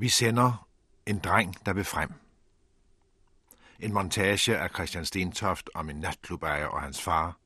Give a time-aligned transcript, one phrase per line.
[0.00, 0.68] Vi sender
[1.06, 2.12] en dreng, der vil frem.
[3.80, 7.38] En montage af Christian Stentoft om en natklubejer og hans far.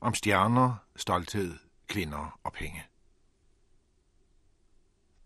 [0.00, 2.82] Om stjerner, stolthed, kvinder og penge.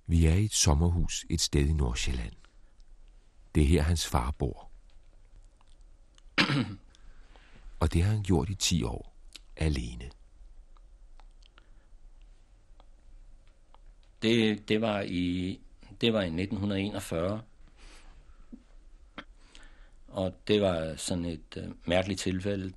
[0.06, 2.34] Vi er i et sommerhus et sted i Nordsjælland.
[3.54, 4.70] Det er her, hans far bor.
[7.80, 9.16] og det har han gjort i 10 år,
[9.56, 10.10] alene.
[14.22, 15.60] Det, det, var i,
[16.00, 17.42] det var i 1941.
[20.08, 22.72] Og det var sådan et øh, mærkeligt tilfælde.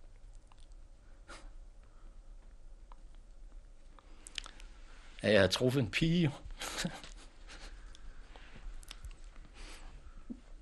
[5.21, 6.31] At jeg havde truffet en pige.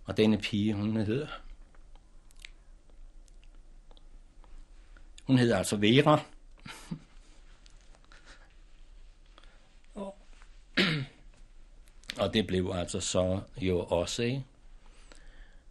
[0.05, 1.27] og denne pige, hun hedder...
[5.27, 6.19] Hun hedder altså Vera.
[12.17, 14.43] Og det blev altså så jo også, ikke?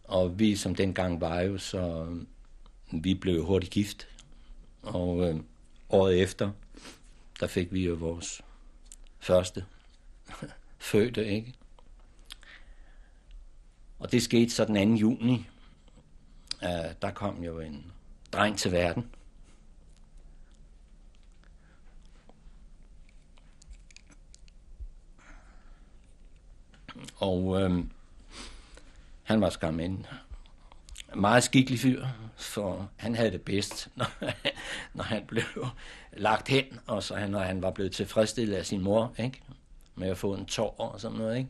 [0.03, 2.07] Og vi som dengang var jo, så
[2.91, 4.07] vi blev hurtigt gift.
[4.81, 5.39] Og øh,
[5.89, 6.51] året efter,
[7.39, 8.41] der fik vi jo vores
[9.19, 9.65] første
[10.77, 11.53] fødte, ikke?
[13.99, 14.95] Og det skete så den 2.
[14.95, 15.47] juni.
[16.61, 17.91] Uh, der kom jo en
[18.31, 19.11] dreng til verden.
[27.15, 27.83] Og øh,
[29.23, 30.05] han var skam en
[31.15, 34.05] meget skikkelig fyr, for han havde det bedst, når,
[34.93, 35.43] når han blev
[36.13, 39.41] lagt hen, og så han, når han var blevet tilfredsstillet af sin mor, ikke?
[39.95, 41.49] med at få en tår og sådan noget, ikke?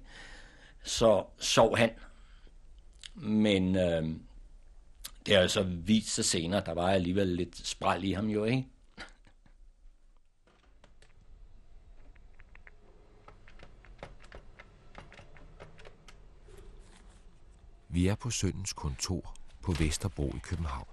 [0.83, 1.89] så sov han.
[3.13, 4.03] Men øh,
[5.25, 8.67] det har altså vist sig senere, der var alligevel lidt spræl i ham jo, ikke?
[17.95, 20.87] Vi er på søndens kontor på Vesterbro i København.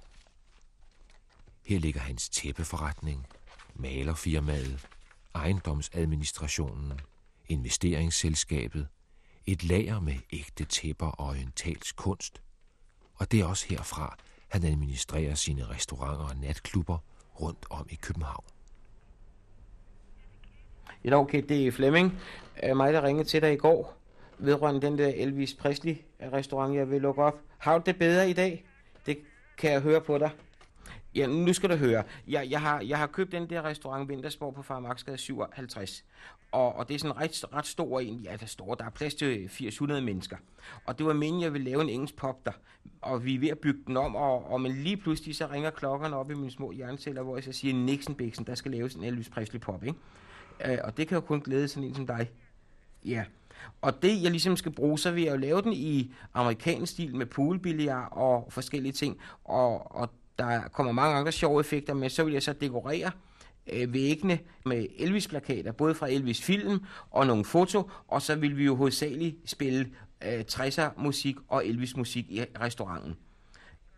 [1.67, 3.27] Her ligger hans tæppeforretning,
[3.75, 4.89] malerfirmaet,
[5.35, 7.01] ejendomsadministrationen,
[7.49, 8.89] investeringsselskabet,
[9.47, 12.43] et lager med ægte tæpper og orientalsk kunst.
[13.15, 14.17] Og det er også herfra,
[14.49, 16.99] han administrerer sine restauranter og natklubber
[17.41, 18.45] rundt om i København.
[21.05, 22.19] Ja, okay, det er Flemming.
[22.63, 24.02] Øh, mig, der ringede til dig i går
[24.39, 25.97] vedrørende den der Elvis Presley
[26.33, 27.41] restaurant, jeg vil lukke op.
[27.59, 28.65] Har du det bedre i dag?
[29.07, 29.19] Det
[29.59, 30.31] kan jeg høre på dig.
[31.15, 32.05] Ja, nu skal du høre.
[32.29, 36.05] Jeg, jeg, har, jeg har købt den der restaurant Vintersborg på Farmaksgade 57.
[36.53, 38.21] Og, og det er sådan ret, ret stor en.
[38.21, 40.37] Ja, der står, der er plads til 800 mennesker.
[40.85, 42.53] Og det var meningen, jeg ville lave en engelsk pop der.
[43.01, 45.71] Og vi er ved at bygge den om, og, og men lige pludselig så ringer
[45.71, 48.95] klokkerne op i mine små hjerneceller, hvor jeg så siger, Nixon Bixen, der skal laves
[48.95, 49.99] en Elvis Presley pop, ikke?
[50.65, 52.31] Uh, og det kan jo kun glæde sådan en som dig.
[53.05, 53.25] Ja.
[53.81, 57.17] Og det, jeg ligesom skal bruge, så vil jeg jo lave den i amerikansk stil
[57.17, 59.19] med poolbilliard og forskellige ting.
[59.45, 62.09] Og, og der kommer mange andre sjove effekter med.
[62.09, 63.11] Så vil jeg så dekorere
[63.73, 66.81] øh, væggene med Elvis-plakater, både fra Elvis-film
[67.11, 67.91] og nogle foto.
[68.09, 69.91] Og så vil vi jo hovedsageligt spille
[70.25, 73.17] øh, 60'er-musik og Elvis-musik i restauranten.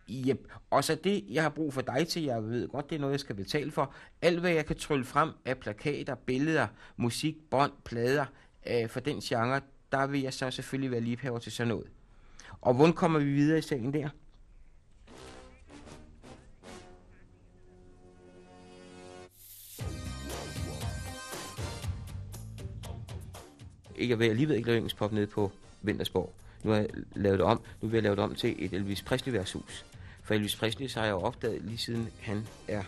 [0.09, 0.47] Yep.
[0.69, 3.11] Og så det, jeg har brug for dig til, jeg ved godt, det er noget,
[3.11, 3.93] jeg skal betale for.
[4.21, 6.67] Alt, hvad jeg kan trylle frem af plakater, billeder,
[6.97, 8.25] musik, bånd, plader,
[8.67, 9.61] øh, for den genre,
[9.91, 11.87] der vil jeg så selvfølgelig være liebhaver til sådan noget.
[12.61, 14.09] Og hvordan kommer vi videre i sengen der?
[23.99, 26.33] Jeg vil alligevel ikke lave engelsk pop nede på Vintersborg.
[26.63, 27.61] Nu har jeg lavet det om.
[27.81, 29.85] Nu vil jeg lave det om til et Elvis Presley værtshus.
[30.23, 32.83] For Elvis Presley så har jeg jo opdaget lige siden han er,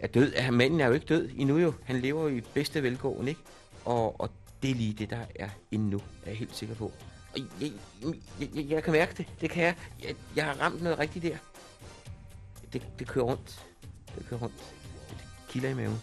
[0.00, 0.32] er død.
[0.32, 1.72] Ja, manden er jo ikke død endnu jo.
[1.84, 3.40] Han lever jo i bedste velgående, ikke?
[3.84, 4.30] Og, og
[4.62, 6.92] det er lige det, der er endnu, er jeg helt sikker på.
[7.32, 8.14] Og jeg, jeg,
[8.54, 9.26] jeg, jeg kan mærke det.
[9.40, 9.76] Det kan jeg.
[10.02, 10.14] jeg.
[10.36, 11.36] Jeg har ramt noget rigtigt der.
[12.72, 13.66] Det, det kører rundt.
[14.18, 14.74] Det kører rundt.
[15.08, 15.98] Det kilder i maven.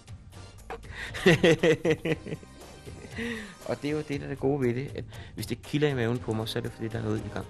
[3.70, 4.92] og det er jo det, der er det gode ved det.
[4.96, 5.04] At
[5.36, 7.30] hvis det kilder i maven på mig, så er det fordi, der er noget i
[7.34, 7.46] gang.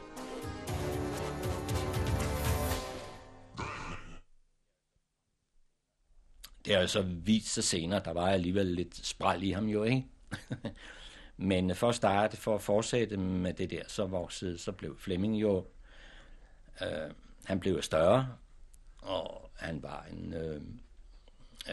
[6.66, 9.84] Det har jo så vist sig senere, der var alligevel lidt spræl i ham jo,
[9.84, 10.06] ikke?
[11.38, 14.98] Men øh, for at starte, for at fortsætte med det der, så voksede, så blev
[15.00, 15.66] Flemming jo,
[16.82, 17.12] øh,
[17.46, 18.36] han blev større,
[19.02, 20.62] og han var en, øh,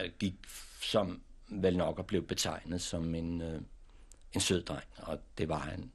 [0.03, 0.35] øh gik
[0.81, 3.61] som vel nok og blev betegnet som en, øh,
[4.33, 5.91] en sød dreng, og det var han.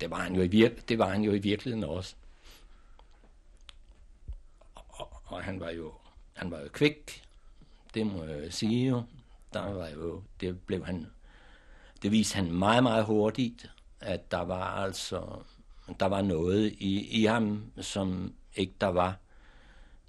[0.00, 2.16] Det var han jo i, vir- det var han jo i virkeligheden også.
[4.74, 5.92] Og, og han var jo
[6.36, 7.24] han var jo kvik,
[7.94, 9.02] det må jeg sige jo.
[9.56, 11.06] Der var jo, det blev han,
[12.02, 13.70] det viste han meget, meget hurtigt,
[14.00, 15.42] at der var altså
[16.00, 19.16] der var noget i, i ham, som ikke der var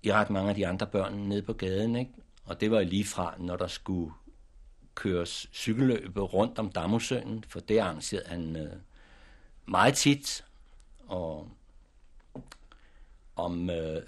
[0.04, 1.96] i ret mange af de andre børn nede på gaden.
[1.96, 2.12] Ikke?
[2.46, 4.14] Og det var lige fra, når der skulle
[4.96, 8.74] køres cykelløbe rundt om Damosøen, for det arrangerede han øh,
[9.66, 10.46] meget tit.
[11.08, 11.50] Og
[13.36, 14.02] om øh,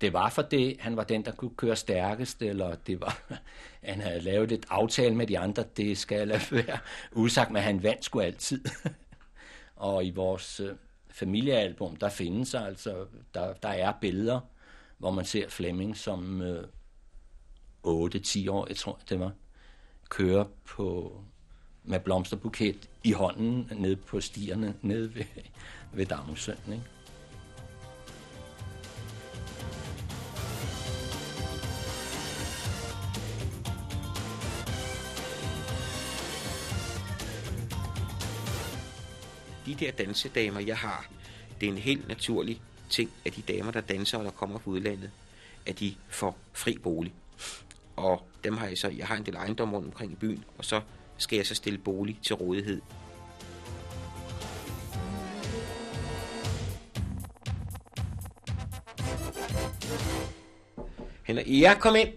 [0.00, 3.22] det var for det, han var den, der kunne køre stærkest, eller det var,
[3.82, 6.78] han havde lavet et aftale med de andre, det skal lade være
[7.12, 8.64] usagt, men han vandt sgu altid.
[9.76, 10.74] og i vores øh,
[11.10, 14.40] familiealbum, der findes altså, der, der er billeder,
[14.98, 16.64] hvor man ser Flemming som øh,
[17.86, 19.32] 8-10 år, jeg tror det var,
[20.10, 21.20] køre på,
[21.84, 25.24] med blomsterbuket i hånden ned på stierne nede ved,
[25.92, 26.72] ved Damhusøen.
[26.72, 26.97] Ikke?
[39.68, 41.06] De der dansedamer, jeg har,
[41.60, 42.60] det er en helt naturlig
[42.90, 45.10] ting, at de damer, der danser og der kommer fra udlandet,
[45.66, 47.14] at de får fri bolig.
[47.96, 50.64] Og dem har jeg så, jeg har en del ejendom rundt omkring i byen, og
[50.64, 50.80] så
[51.18, 52.80] skal jeg så stille bolig til rådighed.
[61.24, 62.08] Henrik, ja, kom ind.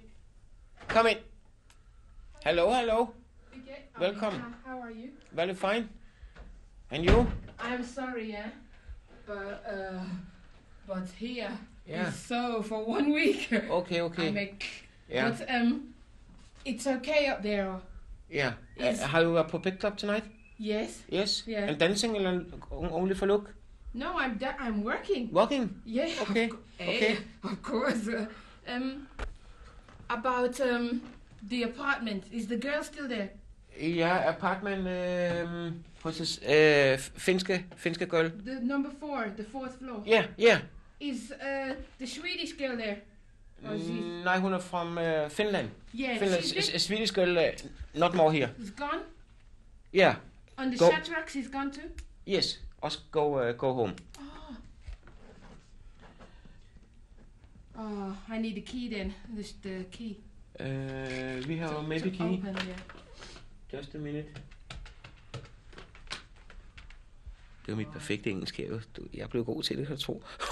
[0.87, 1.17] Kom ind.
[2.43, 3.01] Hello, hello.
[3.01, 4.35] Okay, Welcome.
[4.35, 5.09] uh, How are you?
[5.31, 6.00] Very fine.
[6.91, 7.27] And you?
[7.59, 8.49] I'm sorry, yeah,
[9.25, 10.03] but uh,
[10.87, 11.51] but here
[11.87, 12.09] Yeah.
[12.09, 13.47] is so for one week.
[13.69, 14.27] Okay, okay.
[14.27, 14.65] I make,
[15.09, 15.29] Yeah.
[15.29, 15.93] but um,
[16.65, 17.79] it's okay up there.
[18.29, 18.53] Yeah.
[18.77, 19.01] Yes.
[19.01, 20.23] Uh, have you a puppet club tonight?
[20.57, 21.03] Yes.
[21.09, 21.43] Yes.
[21.47, 21.65] Yeah.
[21.69, 23.53] And dancing and only for look?
[23.93, 25.29] No, I'm da- I'm working.
[25.31, 25.81] Working.
[25.85, 26.09] Yeah.
[26.29, 26.49] Okay,
[26.81, 27.07] okay.
[27.13, 28.07] eh, of course.
[28.07, 28.25] Uh,
[28.67, 29.07] um,
[30.09, 31.01] about um
[31.49, 32.23] the apartment.
[32.31, 33.31] Is the girl still there?
[33.79, 38.29] Yeah, apartment um, hos his, uh, finske, finske girl.
[38.29, 40.03] The number four, the fourth floor.
[40.07, 40.59] Yeah, yeah.
[40.99, 42.95] Is uh the Swedish girl there?
[43.65, 43.87] Or is?
[43.87, 44.57] Mm, nej, hun er
[45.25, 45.69] uh, Finland.
[45.93, 46.43] Yeah, Finland.
[46.43, 47.43] she's been- s- Swedish girl, uh,
[47.93, 48.49] not more here.
[48.59, 49.01] She's gone.
[49.93, 50.15] Yeah,
[50.57, 50.85] On the Go.
[50.91, 51.89] Shadrach, she's gone too.
[52.27, 52.59] yes.
[52.81, 53.93] Også go, uh, go home.
[57.75, 59.13] Oh, I need the key then.
[59.35, 60.17] This the key.
[60.59, 62.23] Uh, we have to, maybe to key.
[62.23, 62.77] Open, yeah.
[63.79, 64.25] Just a minute.
[67.65, 68.59] Det var mit perfekte engelsk.
[68.97, 70.23] Du- Jeg blev god til det, jeg tro.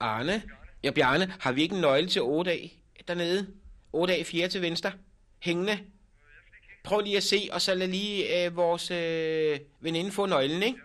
[0.00, 0.42] Arne?
[0.82, 3.46] Ja, Bjarne, har vi ikke en nøgle til 8 af dernede?
[3.92, 4.92] 8 af 4 til venstre.
[5.38, 5.78] Hængende.
[6.84, 10.78] Prøv lige at se, og så lad lige øh, vores øh, veninde få nøglen, ikke?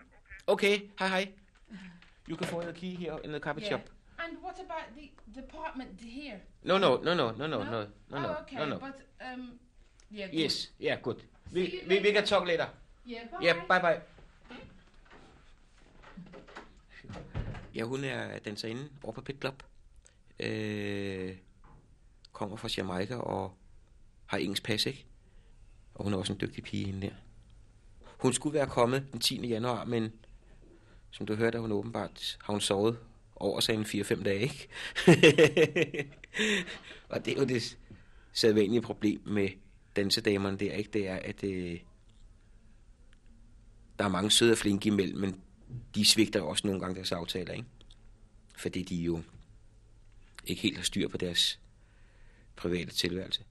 [0.46, 1.28] Okay, hej hej.
[2.28, 3.70] You can find the key here in the carpet Yeah.
[3.80, 3.90] shop.
[4.18, 5.10] And what about the
[5.42, 6.40] department here?
[6.62, 8.78] No, no, no, no, no, no, no, no, no, oh, okay, no, no.
[8.78, 8.94] but
[9.34, 9.58] um,
[10.16, 10.30] yeah.
[10.30, 10.40] good.
[10.40, 11.16] Yes, yeah, good.
[11.52, 12.12] We, you we, we later.
[12.12, 12.66] can talk later.
[13.08, 13.28] Yeah.
[13.30, 13.46] Bye.
[13.46, 14.00] Ja, bye bye.
[17.74, 19.62] Ja, hun er danserinde over på Pit Club.
[20.40, 21.36] Øh,
[22.32, 23.54] kommer fra Jamaica og
[24.26, 25.06] har engelsk pas, ikke?
[25.94, 27.12] Og hun er også en dygtig pige, hende der.
[28.18, 29.46] Hun skulle være kommet den 10.
[29.46, 30.12] januar, men
[31.10, 32.98] som du hørte, hun åbenbart, har hun sovet
[33.36, 34.68] over sig en 4-5 dage, ikke?
[37.10, 37.78] og det er jo det
[38.32, 39.48] sædvanlige problem med
[39.96, 40.90] dansedamerne der, ikke?
[40.90, 41.80] Det er, at øh,
[43.98, 45.40] der er mange søde og flinke imellem, men
[45.94, 47.68] de svigter jo også nogle gange deres aftaler, ikke?
[48.56, 49.22] Fordi de jo
[50.44, 51.60] ikke helt har styr på deres
[52.56, 53.44] private tilværelse.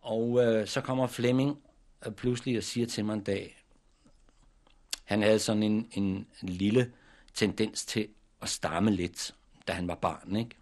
[0.00, 1.58] Og øh, så kommer Flemming
[2.06, 3.64] øh, pludselig og siger til mig en dag,
[5.04, 6.92] han havde sådan en, en lille
[7.34, 8.08] tendens til
[8.42, 9.34] at stamme lidt,
[9.68, 10.56] da han var barn, ikke?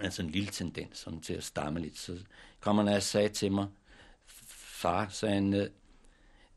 [0.00, 1.98] Altså en lille tendens sådan til at stamme lidt.
[1.98, 2.18] Så
[2.60, 3.66] kommer han og sagde til mig,
[4.26, 5.70] far, sagde han, øh,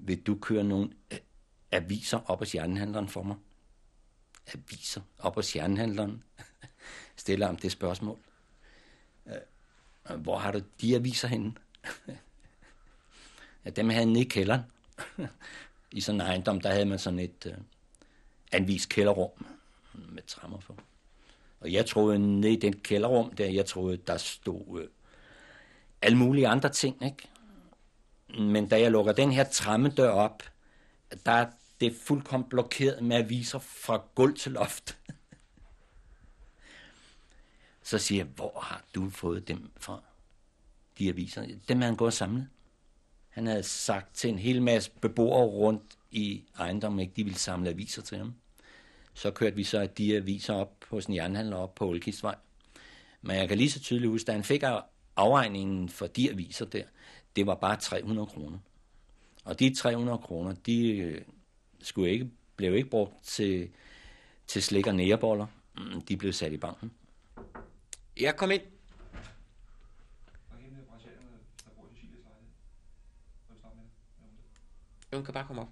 [0.01, 1.17] vil du køre nogle øh,
[1.72, 3.36] aviser op hos jernhandleren for mig?
[4.53, 6.24] Aviser op hos jernhandleren?
[7.15, 8.20] Stiller ham det spørgsmål.
[9.25, 11.53] Øh, hvor har du de aviser henne?
[13.65, 14.62] ja, dem havde han nede i kælderen.
[15.91, 17.53] I sådan en ejendom, der havde man sådan et øh,
[18.51, 19.46] anvist kælderrum
[19.93, 20.77] med trammer for.
[21.60, 24.88] Og jeg troede, nede i den kælderrum der, jeg troede, der stod øh,
[26.01, 27.27] alle mulige andre ting, ikke?
[28.39, 30.43] Men da jeg lukker den her trammedør op,
[31.25, 31.45] der er
[31.81, 34.97] det fuldkommen blokeret med aviser fra gulv til loft.
[37.83, 40.01] Så siger jeg, hvor har du fået dem fra?
[41.00, 41.45] De aviser.
[41.67, 42.47] Dem havde han gået og samlet.
[43.29, 47.69] Han havde sagt til en hel masse beboere rundt i ejendommen, ikke de ville samle
[47.69, 48.35] aviser til ham.
[49.13, 52.35] Så kørte vi så de aviser op hos en jernhandler op på Olkistvej.
[53.21, 54.63] Men jeg kan lige så tydeligt huske, da han fik
[55.15, 56.83] afregningen for de aviser der,
[57.35, 58.57] det var bare 300 kroner.
[59.43, 61.21] Og de 300 kroner, de øh,
[61.79, 63.71] skulle ikke, blev ikke brugt til,
[64.47, 65.47] til slik og næreboller.
[65.77, 66.91] Mm, De blev sat i banken.
[68.19, 68.61] Ja, kom ind.
[75.13, 75.67] Hun kan bare komme op.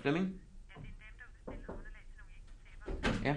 [0.00, 0.40] Flemming?
[3.24, 3.36] Ja.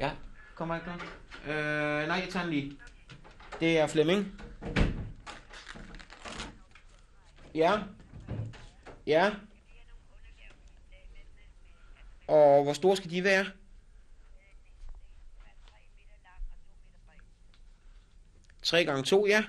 [0.00, 0.16] Ja,
[0.54, 1.02] kommer ikke noget?
[1.48, 2.78] Øh, nej, jeg tager den lige.
[3.60, 4.40] Det er Flemming.
[7.54, 7.82] Ja.
[9.06, 9.34] Ja.
[12.26, 13.46] Og hvor store skal de være?
[18.62, 19.44] Tre gange to, ja.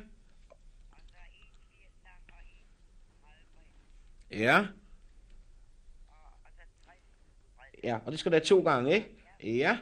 [4.31, 4.65] Ja.
[7.83, 9.09] Ja, og det skal der to gange, ikke?
[9.43, 9.77] Ja.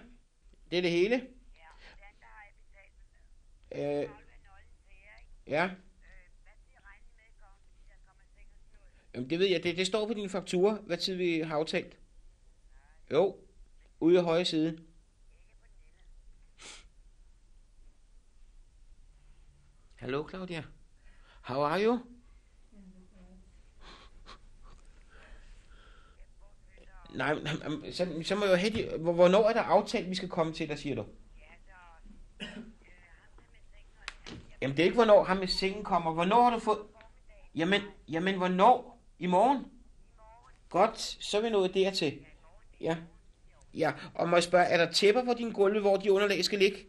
[0.72, 1.37] Det er det hele.
[3.72, 4.10] Øh,
[5.48, 5.72] ja.
[9.14, 9.64] Jamen, det ved jeg.
[9.64, 11.98] Det, det står på din faktura, hvad tid vi har aftalt.
[13.12, 13.38] Jo,
[14.00, 14.84] ude i højre side.
[19.96, 20.64] Hallo, Claudia.
[21.42, 22.00] How are you?
[27.16, 27.36] Nej,
[27.92, 30.54] så, så må jeg jo have de, hvor- Hvornår er der aftalt, vi skal komme
[30.54, 31.06] til dig, siger du?
[34.62, 36.14] Jamen, det er ikke, hvornår ham med sengen kommer.
[36.14, 36.80] Hvornår har du fået...
[37.56, 39.00] Jamen, jamen, hvornår?
[39.20, 39.66] I morgen?
[40.70, 42.26] Godt, så er vi nået dertil.
[42.82, 42.98] Ja.
[43.74, 46.60] Ja, og må jeg spørge, er der tæpper på din gulve, hvor de underlag skal
[46.60, 46.88] ligge?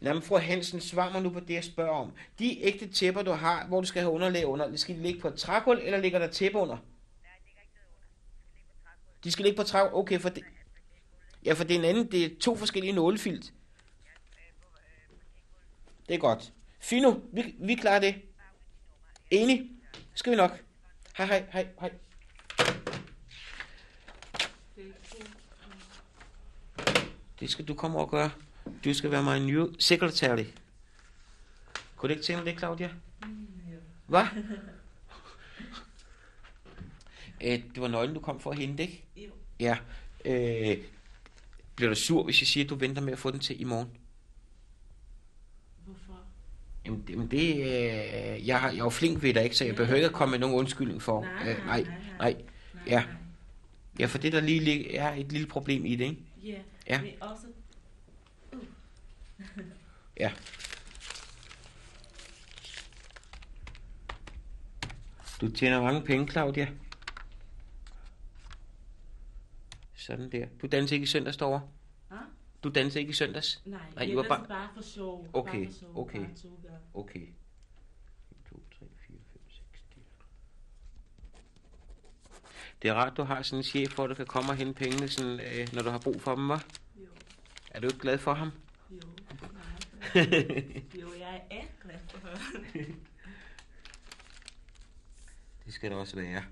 [0.00, 2.12] Nej, men fru Hansen, svar mig nu på det, jeg spørger om.
[2.38, 5.28] De ægte tæpper, du har, hvor du skal have underlag under, skal de ligge på
[5.28, 6.76] et trægulv, eller ligger der tæppe under?
[9.24, 9.88] De skal ligge på træ.
[9.92, 10.44] Okay, for det...
[11.44, 13.52] Ja, for det er en anden, det er to forskellige nålefilt.
[16.08, 16.52] Det er godt.
[16.80, 18.14] Fino, vi, vi klarer det.
[19.30, 19.70] Enig?
[20.14, 20.50] Skal vi nok.
[21.16, 21.90] Hej, hej, hej, hej.
[27.40, 28.30] Det skal du komme og gøre.
[28.84, 30.44] Du skal være my new secretary.
[31.96, 32.90] Kunne du ikke tænke det, Claudia?
[34.06, 34.24] Hvad?
[37.40, 39.04] Øh, det var nøglen, du kom for at hente, ikke?
[39.16, 39.30] Jo.
[39.60, 39.76] Ja.
[40.24, 40.78] Øh,
[41.76, 43.64] bliver du sur, hvis jeg siger, at du venter med at få den til i
[43.64, 43.90] morgen?
[46.88, 49.56] Jamen, det, men det øh, jeg, jeg er jo flink ved dig, ikke?
[49.56, 51.22] Så jeg behøver ikke at komme med nogen undskyldning for.
[51.24, 52.36] Nej, øh, nej, nej, nej.
[52.86, 53.04] Ja.
[53.98, 56.22] Ja, for det der lige lig- er et lille problem i det, ikke?
[56.44, 56.58] Ja.
[56.88, 57.00] Ja.
[57.02, 57.46] Men også...
[60.20, 60.32] Ja.
[65.40, 66.68] Du tjener mange penge, Claudia.
[69.96, 70.46] Sådan der.
[70.62, 71.60] Du danser ikke i søndags derovre?
[72.10, 72.16] Ah?
[72.64, 73.62] Du danser ikke i søndags?
[73.64, 74.68] Nej, Nej, I det var var bare- bare...
[74.74, 75.28] for sjov.
[75.32, 76.18] Okay, bare for sjov, okay.
[76.18, 76.58] Bare to.
[76.94, 77.20] Okay.
[77.20, 77.28] 1,
[78.50, 80.00] 2, 3, 4, 5, 6, 10.
[82.82, 85.08] Det er rart, du har sådan en chef, hvor du kan komme og hente pengene,
[85.08, 86.60] sådan, øh, når du har brug for dem, hva'?
[86.96, 87.06] Jo,
[87.70, 88.50] Er du ikke glad for ham?
[88.90, 89.00] jo,
[91.00, 92.38] jo, jeg er glad for høre.
[95.64, 96.44] Det skal det også være.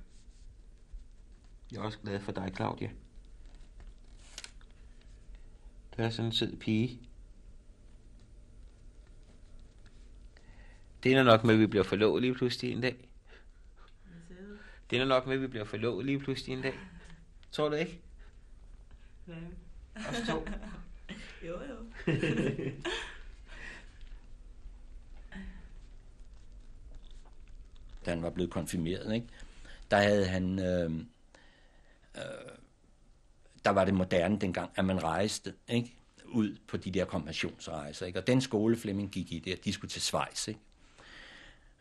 [1.73, 2.91] Jeg er også glad for dig, Claudia.
[5.97, 7.01] Du er sådan en sød pige.
[11.03, 13.09] Det er nok med, at vi bliver forlovet lige pludselig en dag.
[14.29, 14.37] Hvad?
[14.91, 16.75] Det er nok med, at vi bliver forlovet lige pludselig en dag.
[17.53, 18.01] Tror du ikke?
[19.25, 19.57] Hvem?
[19.97, 20.47] Os to.
[21.47, 21.77] Jo, jo.
[28.07, 29.27] da han var blevet konfirmeret, ikke?
[29.91, 30.91] der havde han, øh,
[32.17, 32.56] øh,
[33.67, 35.97] der var det moderne dengang, at man rejste ikke?
[36.25, 38.07] ud på de der konfirmationsrejser.
[38.07, 38.19] Ikke?
[38.19, 40.49] Og den skole, Flemming gik i der, de skulle til Schweiz.
[40.49, 40.61] Ikke?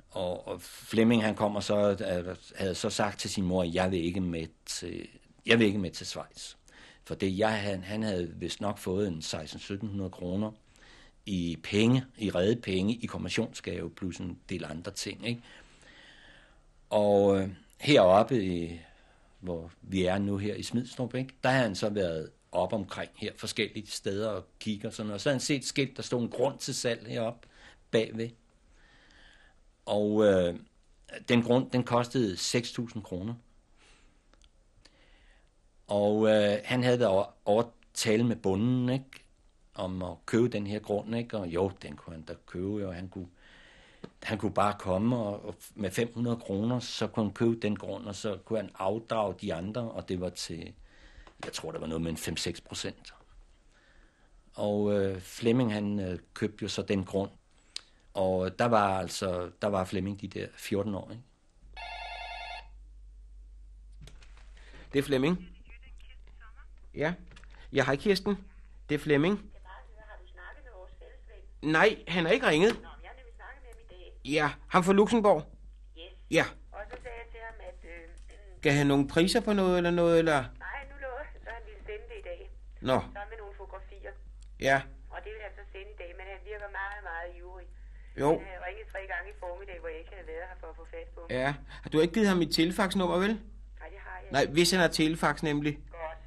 [0.10, 4.04] Og, og Flemming, han kommer så, øh, havde så sagt til sin mor, jeg vil
[4.04, 5.08] ikke med til,
[5.46, 6.54] jeg vil ikke med til Schweiz.
[7.04, 10.52] For det, jeg, han, han havde vist nok fået en 16-1700 kroner
[11.26, 15.28] i penge, i redde penge, i kommissionsgave, plus en del andre ting.
[15.28, 15.42] Ikke?
[16.90, 17.50] Og øh,
[17.80, 18.80] heroppe, i,
[19.46, 23.12] hvor vi er nu her i Smidstrup, ikke, der har han så været op omkring
[23.16, 25.22] her forskellige steder og kigger sådan noget.
[25.22, 27.48] Så har han set skilt, der stod en grund til salg heroppe
[27.92, 28.30] bagved.
[29.86, 30.56] Og øh,
[31.30, 33.34] den grund, den kostede 6.000 kroner.
[35.88, 39.06] Og øh, han havde været over, over at tale med bunden, ikke?
[39.74, 41.38] Om at købe den her grund, ikke?
[41.38, 43.28] Og jo, den kunne han da købe, og han kunne
[44.24, 48.06] han kunne bare komme og, og med 500 kroner, så kunne han købe den grund,
[48.06, 50.74] og så kunne han afdrage de andre, og det var til
[51.46, 53.14] jeg tror, der var noget med en 5-6 procent.
[54.54, 57.32] Og øh, Flemming, han øh, købte jo så den grund.
[58.14, 61.24] Og der var altså, der var Flemming de der 14 år, ikke?
[64.94, 65.50] Det er Flemming.
[66.94, 67.14] Ja.
[67.74, 68.38] Ja, hej Kirsten.
[68.90, 69.52] Det er Flemming.
[69.64, 71.72] Har du snakket med vores fælles ven?
[71.72, 72.80] Nej, han er ikke ringet.
[74.34, 75.42] Ja, ham fra Luxembourg.
[75.98, 76.14] Yes.
[76.32, 76.46] Ja.
[76.72, 78.02] Og så sagde jeg til ham, at øh,
[78.60, 80.40] Skal han nogle priser på noget eller noget, eller?
[80.68, 81.12] nej, nu lå
[81.44, 82.40] så han ville sende det i dag.
[82.82, 84.12] Nå, Sammen med nogle fotografier.
[84.68, 84.78] ja.
[85.14, 87.68] Og det vil han så sende i dag, men han virker meget, meget ivrig.
[88.22, 90.68] Jo, Han havde ringet tre gange i formiddag, hvor jeg ikke havde været her for
[90.74, 91.30] at få fat på ham.
[91.42, 91.50] ja.
[91.84, 93.34] Har du ikke givet ham mit telefaxnummer, vel?
[93.82, 94.30] Nej, det har jeg.
[94.38, 95.74] Nej, hvis han har telefax nemlig.
[95.92, 96.20] Godt.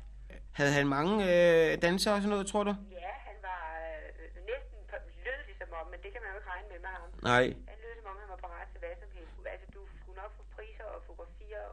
[0.59, 2.75] Havde han mange øh, dansere og sådan noget, tror du?
[3.07, 4.07] Ja, han var øh,
[4.52, 6.93] næsten på- lød det som om, men det kan man jo ikke regne med med
[6.99, 7.09] ham.
[7.31, 7.45] Nej.
[7.73, 9.33] Han lød som om, han var parat til hvad som helst.
[9.55, 11.64] Altså, du skulle nok få priser og fotografier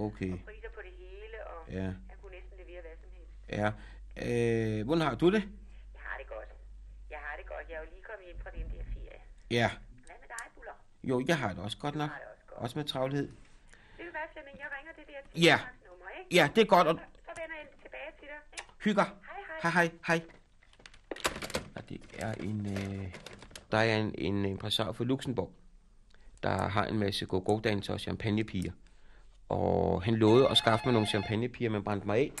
[0.00, 1.82] og Okay, priser på det hele, og ja.
[2.10, 3.32] han kunne næsten levere hvad som helst.
[3.58, 3.68] Ja.
[4.26, 5.42] Øh, hvordan har du det?
[5.94, 6.48] Jeg har det godt.
[7.10, 7.64] Jeg har det godt.
[7.68, 9.20] Jeg er jo lige kommet ind fra den der ferie.
[9.50, 9.68] Ja.
[10.06, 10.76] Hvad med dig, Buller?
[11.10, 12.08] Jo, jeg har det også godt nok.
[12.10, 12.60] Jeg har det også godt.
[12.62, 13.26] Også med travlhed.
[13.98, 14.56] Ved du hvad, Flemming?
[14.64, 15.58] Jeg ringer det der Ja.
[15.88, 16.36] nummer, ikke?
[16.38, 16.86] Ja, det er godt.
[16.88, 18.40] Og Så, så vender jeg tilbage til dig.
[18.52, 18.64] Ikke?
[18.84, 19.04] hygger.
[19.04, 19.70] Hej, hej.
[19.70, 20.20] Hej, hej, hej.
[21.76, 23.14] Og det er en, øh,
[23.70, 25.52] der er en, en impresario fra Luxembourg,
[26.42, 28.72] der har en masse go-go-danser og champagnepiger.
[29.50, 32.32] Og han lovede at skaffe mig nogle champagnepiger, men brændte mig af.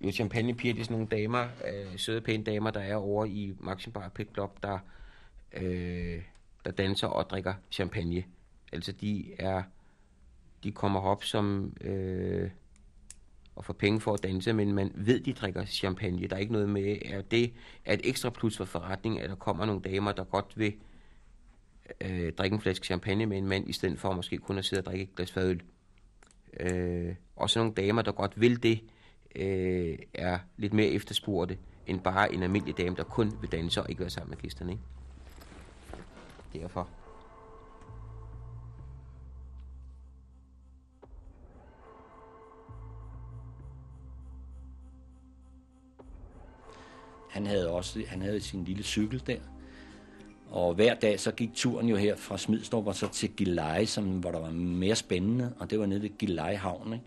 [0.00, 3.54] Jo, champagnepiger, det er sådan nogle damer, øh, søde, pæne damer, der er over i
[3.60, 4.78] Maxim Bar Pit Club, der,
[5.52, 6.22] øh,
[6.64, 8.24] der danser og drikker champagne.
[8.72, 9.62] Altså, de er,
[10.62, 12.50] de kommer op som, øh,
[13.56, 16.28] og får penge for at danse, men man ved, de drikker champagne.
[16.28, 17.52] Der er ikke noget med, at det
[17.84, 20.74] er et ekstra plus for forretning, at der kommer nogle damer, der godt vil
[22.00, 24.80] øh, drikke en flaske champagne med en mand, i stedet for måske kun at sidde
[24.80, 25.62] og drikke et glas fadøl.
[26.60, 28.80] Øh, også nogle damer, der godt vil det,
[29.36, 33.90] øh, er lidt mere efterspurgte, end bare en almindelig dame, der kun vil danse og
[33.90, 34.72] ikke være sammen med gæsterne.
[34.72, 34.82] Ikke?
[36.52, 36.88] Derfor.
[47.28, 49.38] Han havde også han havde sin lille cykel der.
[50.50, 54.04] Og hver dag så gik turen jo her fra Smidstrup og så til Gilleleje, som,
[54.04, 56.92] hvor der var mere spændende, og det var nede ved Gilleleje havn.
[56.92, 57.04] Ikke?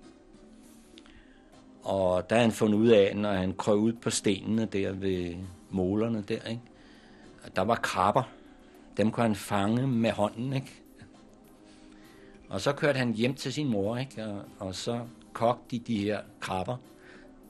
[1.83, 5.35] Og der han fundet ud af, når han krøg ud på stenene der ved
[5.69, 6.61] målerne der, ikke?
[7.55, 8.23] der var krabber.
[8.97, 10.71] Dem kunne han fange med hånden, ikke?
[12.49, 14.25] Og så kørte han hjem til sin mor, ikke?
[14.25, 14.99] Og, og så
[15.33, 16.77] kogte de de her krabber.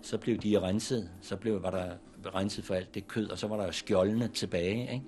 [0.02, 1.10] Så blev de renset.
[1.22, 1.90] Så blev, var der
[2.36, 5.06] renset for alt det kød, og så var der jo skjoldene tilbage, ikke?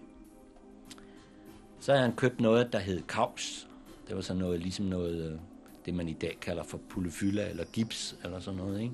[1.83, 3.67] Så havde han købt noget, der hed kaus.
[4.07, 5.39] Det var så noget, ligesom noget, øh,
[5.85, 8.93] det man i dag kalder for pullefylla eller gips, eller sådan noget, ikke?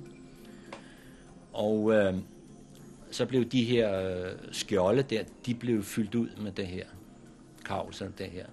[1.53, 2.15] Og øh,
[3.11, 6.85] så blev de her øh, skjolde der, de blev fyldt ud med det her
[7.65, 8.45] kavs og det her.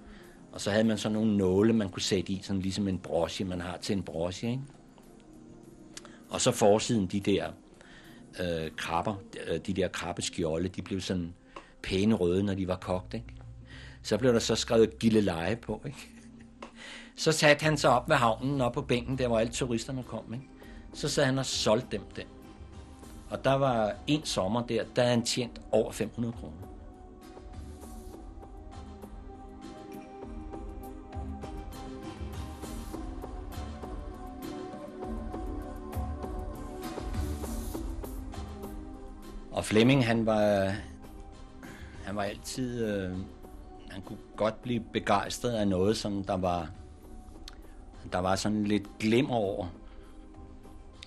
[0.52, 3.44] Og så havde man sådan nogle nåle, man kunne sætte i, sådan ligesom en broche,
[3.44, 4.62] man har til en broche, ikke?
[6.28, 7.50] Og så forsiden de der
[8.40, 9.14] øh, krabber,
[9.48, 11.34] øh, de der krabbeskjolde, de blev sådan
[11.82, 13.35] pæne røde, når de var kogt, ikke?
[14.06, 16.08] Så blev der så skrevet gilleleje på, ikke?
[17.16, 20.34] Så satte han sig op ved havnen, op på bænken, der hvor alle turisterne kom,
[20.34, 20.48] ikke?
[20.94, 22.24] Så sad han og solgte dem den.
[23.30, 26.52] Og der var en sommer der, der havde han tjent over 500 kroner.
[39.50, 40.74] Og Flemming, han var,
[42.04, 43.16] han var altid, øh,
[43.96, 46.70] han kunne godt blive begejstret af noget, som der var,
[48.12, 49.66] der var sådan lidt glimmer over,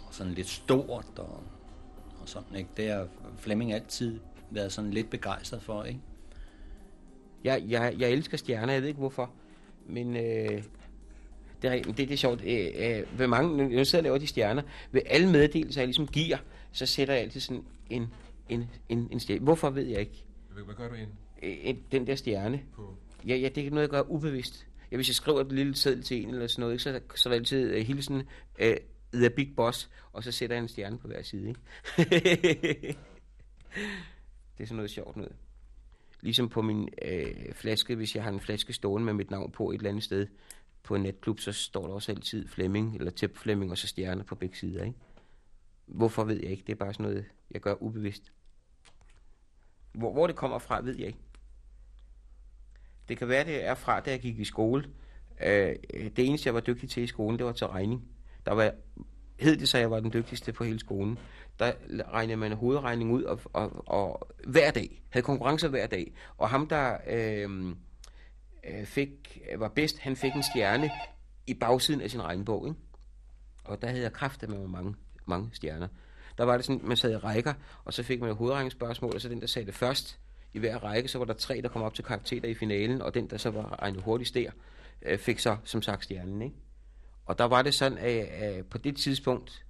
[0.07, 1.43] og sådan lidt stort, og,
[2.21, 2.69] og sådan, ikke?
[2.77, 5.99] Det har Flemming altid været sådan lidt begejstret for, ikke?
[7.43, 9.31] Jeg, jeg, jeg elsker stjerner, jeg ved ikke hvorfor.
[9.85, 10.63] Men øh,
[11.61, 12.41] det, er, det, det er sjovt.
[12.45, 15.87] Øh, øh, ved mange, når jeg sidder og laver de stjerner, ved alle meddelelser, jeg
[15.87, 16.37] ligesom giver,
[16.71, 18.13] så sætter jeg altid sådan en,
[18.49, 19.43] en, en, en stjerne.
[19.43, 20.25] Hvorfor ved jeg ikke?
[20.53, 21.09] Hvad, hvad gør du ind
[21.41, 22.63] en, den der stjerne.
[22.73, 22.95] på?
[23.27, 24.67] Ja, ja, det er noget, jeg gør ubevidst.
[24.91, 27.29] Ja, hvis jeg skriver et lille seddel til en eller sådan noget, ikke, så, så
[27.29, 28.15] er der altid uh, hilsen
[28.61, 28.75] uh,
[29.13, 31.47] The Big Boss, og så sætter jeg en stjerne på hver side.
[31.47, 31.59] Ikke?
[34.57, 35.35] det er sådan noget sjovt noget.
[36.21, 39.71] Ligesom på min øh, flaske, hvis jeg har en flaske stående med mit navn på
[39.71, 40.27] et eller andet sted
[40.83, 44.23] på en natklub, så står der også altid Flemming, eller Tep Flemming, og så stjerner
[44.23, 44.83] på begge sider.
[44.83, 44.97] Ikke?
[45.85, 46.63] Hvorfor ved jeg ikke.
[46.67, 48.31] Det er bare sådan noget, jeg gør ubevidst.
[49.91, 51.19] Hvor, hvor det kommer fra, ved jeg ikke.
[53.09, 54.89] Det kan være, det er fra, da jeg gik i skole.
[55.41, 58.03] Øh, det eneste, jeg var dygtig til i skolen, det var til regning.
[58.45, 58.71] Der var
[59.39, 61.19] hed det så, jeg var den dygtigste på hele skolen.
[61.59, 61.71] Der
[62.13, 66.13] regnede man hovedregning ud, og, og, og hver dag, havde konkurrencer hver dag.
[66.37, 67.75] Og ham, der øh,
[68.63, 70.91] øh, fik, var bedst, han fik en stjerne
[71.47, 72.67] i bagsiden af sin regnbog.
[72.67, 72.79] Ikke?
[73.63, 74.95] Og der havde jeg kræfter med mange,
[75.25, 75.87] mange stjerner.
[76.37, 79.21] Der var det sådan, man sad i rækker, og så fik man et hovedregningsspørgsmål, og
[79.21, 80.19] så den, der sagde det først
[80.53, 83.13] i hver række, så var der tre, der kom op til karakterer i finalen, og
[83.13, 84.51] den, der så var regnet hurtigst der,
[85.01, 86.41] øh, fik så som sagt stjernen.
[86.41, 86.55] Ikke?
[87.25, 89.65] Og der var det sådan, at, på det tidspunkt,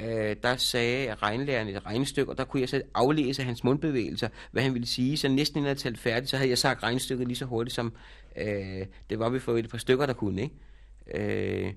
[0.00, 4.62] øh, der sagde regnlæreren et regnestykke, og der kunne jeg så aflæse hans mundbevægelser, hvad
[4.62, 5.16] han ville sige.
[5.16, 7.92] Så næsten inden jeg talt færdigt, så havde jeg sagt regnestykket lige så hurtigt, som
[8.36, 10.42] øh, det var vi for et par stykker, der kunne.
[10.42, 11.64] Ikke?
[11.64, 11.72] Øh,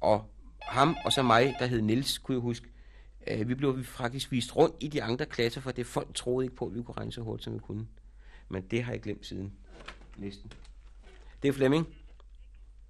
[0.00, 0.30] og
[0.62, 2.66] ham og så mig, der hed Nils, kunne jeg huske,
[3.26, 6.56] øh, vi blev faktisk vist rundt i de andre klasser, for det folk troede ikke
[6.56, 7.86] på, at vi kunne regne så hurtigt, som vi kunne.
[8.48, 9.52] Men det har jeg glemt siden.
[10.16, 10.52] Næsten.
[11.42, 11.94] Det er Flemming.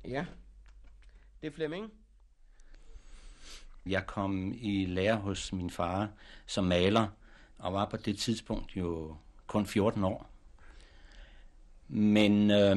[0.05, 0.25] Ja.
[1.41, 1.93] Det er Flemming.
[3.87, 6.09] Jeg kom i lære hos min far
[6.47, 7.09] som maler,
[7.59, 9.17] og var på det tidspunkt jo
[9.47, 10.31] kun 14 år.
[11.89, 12.77] Men øh,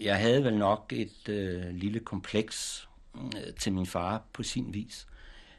[0.00, 5.06] jeg havde vel nok et øh, lille kompleks øh, til min far på sin vis,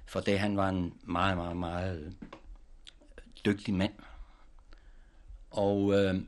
[0.09, 2.15] for det han var en meget, meget, meget
[3.45, 3.93] dygtig mand.
[5.51, 6.21] Og øh,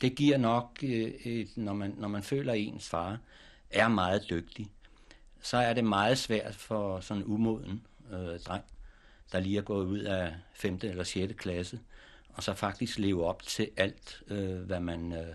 [0.00, 3.18] det giver nok, øh, et, når, man, når man føler, at ens far
[3.70, 4.70] er meget dygtig,
[5.42, 8.64] så er det meget svært for sådan en umoden øh, dreng,
[9.32, 10.78] der lige er gået ud af 5.
[10.82, 11.32] eller 6.
[11.36, 11.80] klasse,
[12.28, 15.34] og så faktisk leve op til alt, øh, hvad man øh,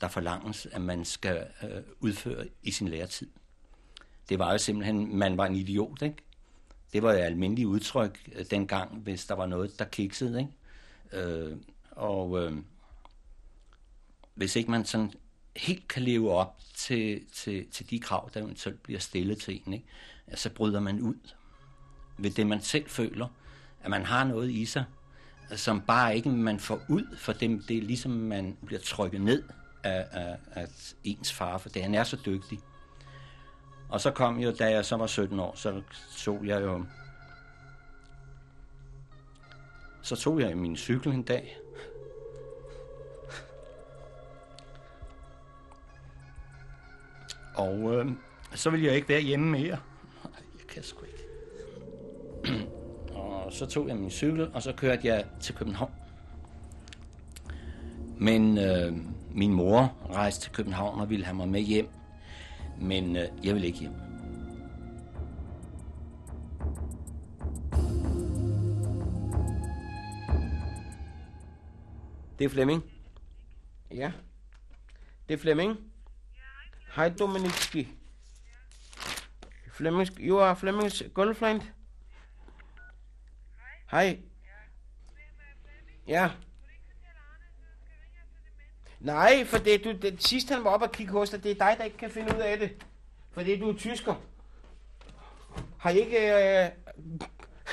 [0.00, 3.28] der forlanges, at man skal øh, udføre i sin læretid.
[4.28, 6.16] Det var jo simpelthen, man var en idiot, ikke?
[6.92, 11.26] Det var et almindeligt udtryk øh, dengang, hvis der var noget, der kiksede, ikke?
[11.26, 11.56] Øh,
[11.90, 12.52] og øh,
[14.34, 15.12] hvis ikke man sådan
[15.56, 19.72] helt kan leve op til, til, til de krav, der eventuelt bliver stillet til en,
[19.72, 19.86] ikke?
[20.34, 21.16] så bryder man ud
[22.18, 23.28] ved det, man selv føler,
[23.82, 24.84] at man har noget i sig,
[25.56, 29.42] som bare ikke man får ud, for dem, det er ligesom, man bliver trykket ned
[29.84, 30.68] af, af, af
[31.04, 32.58] ens far, for det, han er så dygtig.
[33.88, 35.82] Og så kom jo, da jeg så var 17 år, så
[36.16, 36.84] tog jeg jo...
[40.02, 41.58] Så tog jeg min cykel en dag,
[47.58, 48.06] Og øh,
[48.54, 49.78] så ville jeg ikke være hjemme mere.
[50.58, 51.24] Jeg kan sgu ikke.
[53.14, 55.90] og så tog jeg min cykel, og så kørte jeg til København.
[58.18, 58.96] Men øh,
[59.30, 61.88] min mor rejste til København og ville have mig med hjem.
[62.80, 63.92] Men øh, jeg vil ikke hjem.
[72.38, 72.82] Det er Flemming.
[73.90, 74.12] Ja.
[75.28, 75.78] Det er Flemming.
[76.94, 77.88] Hej Dominicki.
[79.72, 81.62] Flemmings, you are Flemmings girlfriend?
[83.90, 84.18] Hej.
[86.08, 86.30] Ja.
[89.00, 91.54] Nej, for det, du, det sidst han var op og kigge hos dig, det er
[91.54, 92.84] dig, der ikke kan finde ud af det.
[93.32, 94.14] Fordi du er tysker.
[95.78, 96.16] Har I ikke...
[96.16, 96.70] Øh...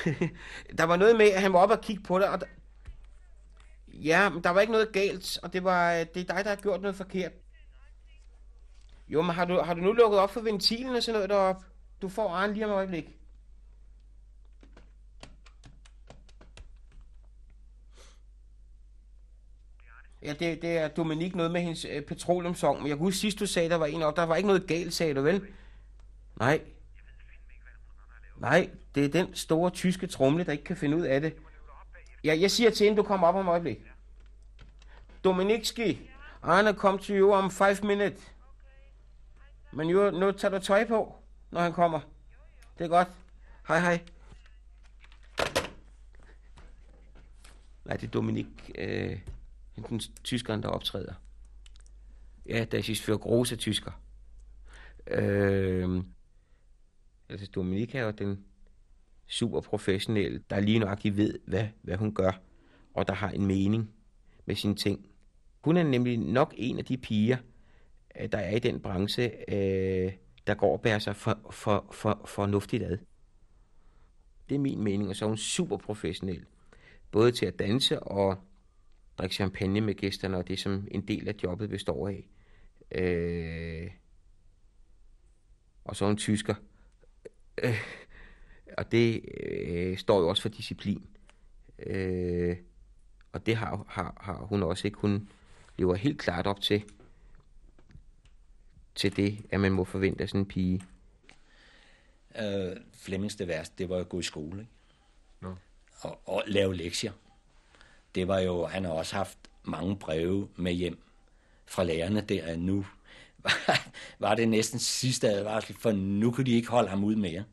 [0.78, 2.46] der var noget med, at han var op og kigge på dig, og der...
[3.88, 6.48] Ja, men der var ikke noget galt, og det var øh, det er dig, der
[6.48, 7.32] har gjort noget forkert.
[9.08, 11.64] Jo, men har du, har du nu lukket op for ventilen og sådan noget deroppe?
[12.02, 13.16] Du får Arne lige om et øjeblik.
[20.22, 23.38] Ja, det, det er Dominik noget med hendes øh, petroleumsong, men jeg kunne huske sidst
[23.38, 24.16] du sagde, der var en op.
[24.16, 25.46] Der var ikke noget galt, sagde du vel?
[26.38, 26.60] Nej.
[28.36, 31.34] Nej, det er den store tyske trumle, der ikke kan finde ud af det.
[32.24, 33.78] Ja, jeg siger til hende, du kommer op om et øjeblik.
[35.24, 36.10] Dominikski,
[36.42, 38.32] Arne kom til you om 5 minutes.
[39.72, 41.16] Men jo, nu tager du tøj på,
[41.50, 42.00] når han kommer.
[42.78, 43.08] Det er godt.
[43.68, 44.00] Hej, hej.
[47.84, 49.18] Nej, det er Dominik, øh,
[49.82, 51.14] den tyskeren, der optræder.
[52.48, 53.92] Ja, der ist für Grose tysker.
[55.06, 56.02] Øh,
[57.28, 58.44] altså, Dominika er den
[59.26, 62.40] super professionelle, der lige nøjagtigt ved, hvad, hvad hun gør,
[62.94, 63.90] og der har en mening
[64.46, 65.06] med sine ting.
[65.60, 67.36] Hun er nemlig nok en af de piger,
[68.20, 70.12] øh, der er i den branche, øh,
[70.46, 72.98] der går og bærer sig for, for, for, fornuftigt ad.
[74.48, 76.44] Det er min mening, og så er hun super professionel.
[77.10, 78.38] Både til at danse og
[79.18, 82.28] drikke champagne med gæsterne, og det som en del af jobbet består af.
[82.92, 83.90] Øh,
[85.84, 86.54] og så hun tysker.
[87.62, 87.80] Øh,
[88.78, 91.06] og det øh, står jo også for disciplin.
[91.78, 92.56] Øh,
[93.32, 94.98] og det har, har, har hun også ikke.
[94.98, 95.28] Hun
[95.76, 96.84] lever helt klart op til
[98.96, 100.82] til det, at man må forvente af sådan en pige?
[102.38, 104.72] Øh, Flemmings det værste, det var at gå i skole, ikke?
[105.40, 105.54] Nå.
[106.00, 107.12] Og, og lave lektier.
[108.16, 111.02] Det var jo, han har også haft mange breve med hjem
[111.66, 112.86] fra lærerne der, nu
[113.38, 113.88] var,
[114.28, 117.44] var det næsten sidste advarsel, for nu kunne de ikke holde ham ud mere.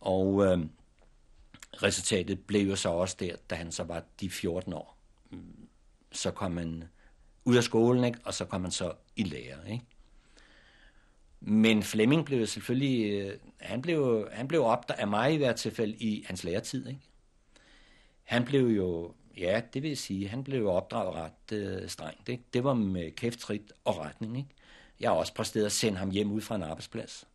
[0.00, 0.58] Og øh,
[1.82, 4.96] resultatet blev jo så også der, da han så var de 14 år.
[6.12, 6.84] Så kom man
[7.44, 8.18] ud af skolen, ikke?
[8.24, 9.72] og så kom man så i lære.
[9.72, 9.84] Ikke?
[11.40, 15.96] Men Flemming blev selvfølgelig, øh, han blev, han blev opdaget af mig i hvert tilfælde
[15.96, 16.88] i hans læretid.
[16.88, 17.00] Ikke?
[18.22, 22.28] Han blev jo, ja, det vil sige, han blev opdraget ret øh, strengt.
[22.28, 22.42] Ikke?
[22.54, 24.36] Det var med kæftrit og retning.
[24.36, 24.48] Ikke?
[25.00, 27.28] Jeg har også præsteret at sende ham hjem ud fra en arbejdsplads,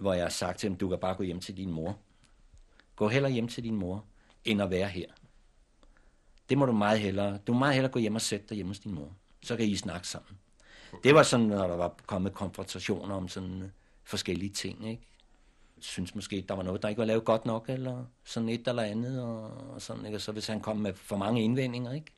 [0.00, 1.98] hvor jeg har sagt til ham, du kan bare gå hjem til din mor.
[2.96, 4.04] Gå heller hjem til din mor,
[4.44, 5.06] end at være her.
[6.48, 7.38] Det må du meget hellere.
[7.46, 9.12] Du må meget hellere gå hjem og sætte dig hjemme hos din mor.
[9.42, 10.38] Så kan I snakke sammen.
[11.04, 13.68] Det var sådan, når der var kommet konfrontationer om sådan øh,
[14.04, 15.02] forskellige ting, ikke?
[15.84, 18.82] Synes måske, der var noget, der ikke var lavet godt nok, eller sådan et eller
[18.82, 20.16] andet, og, og sådan, ikke?
[20.16, 22.12] Og så hvis han kom med for mange indvendinger, ikke?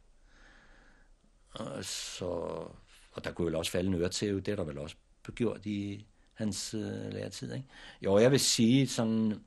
[1.50, 2.24] Og, så,
[3.12, 4.96] og der kunne jo også falde en øre til, det er der vel også
[5.34, 7.66] gjort i hans øh, læretid, ikke?
[8.02, 9.40] Jo, jeg vil sige sådan,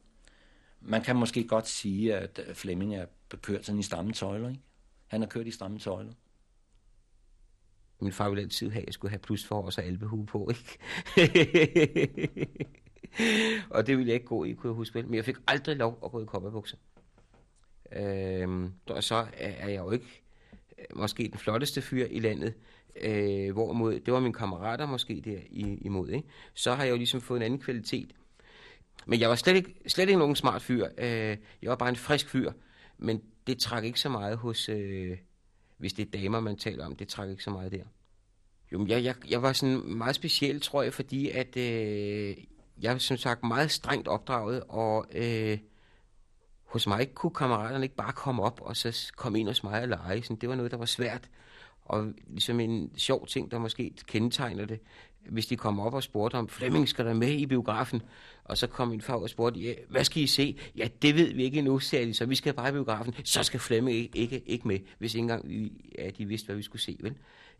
[0.81, 3.05] man kan måske godt sige, at øh, Flemming er
[3.41, 4.61] kørt sådan i stramme tøjler, ikke?
[5.07, 6.13] Han har kørt i stramme tøjler.
[8.01, 10.79] Min far ville altid have, at jeg skulle have plus for og albehue på, ikke?
[13.69, 15.03] og det ville jeg ikke gå i, kunne jeg huske.
[15.03, 16.77] Men jeg fik aldrig lov at gå i kopperbukser.
[17.91, 20.23] Øhm, og så er jeg jo ikke
[20.79, 22.53] øh, måske den flotteste fyr i landet,
[23.01, 25.39] øh, hvorimod det var mine kammerater måske der
[25.81, 26.27] imod, ikke?
[26.53, 28.11] Så har jeg jo ligesom fået en anden kvalitet.
[29.05, 30.87] Men jeg var slet ikke, slet ikke nogen smart fyr.
[30.97, 32.51] Øh, jeg var bare en frisk fyr.
[32.97, 35.17] Men det trak ikke så meget hos, øh,
[35.77, 37.83] hvis det er damer, man taler om, det trak ikke så meget der.
[38.71, 42.37] Jo, jeg, jeg, jeg var sådan meget speciel, tror jeg, fordi at øh,
[42.81, 45.57] jeg er som sagt meget strengt opdraget, og øh,
[46.63, 49.87] hos mig kunne kammeraterne ikke bare komme op og så komme ind hos mig og
[49.87, 50.23] lege.
[50.23, 51.29] Sådan, det var noget, der var svært.
[51.85, 54.79] Og ligesom en sjov ting, der måske kendetegner det,
[55.29, 58.01] hvis de kom op og spurgte om, Flemming, skal der med i biografen?
[58.43, 60.57] Og så kom min far og spurgte, ja, hvad skal I se?
[60.75, 63.13] Ja, det ved vi ikke endnu, sagde de, så vi skal bare i biografen.
[63.23, 66.55] Så skal Flemming ikke, ikke, ikke med, hvis ikke engang vi, ja, de vidste, hvad
[66.55, 66.97] vi skulle se.
[66.99, 67.15] Vel?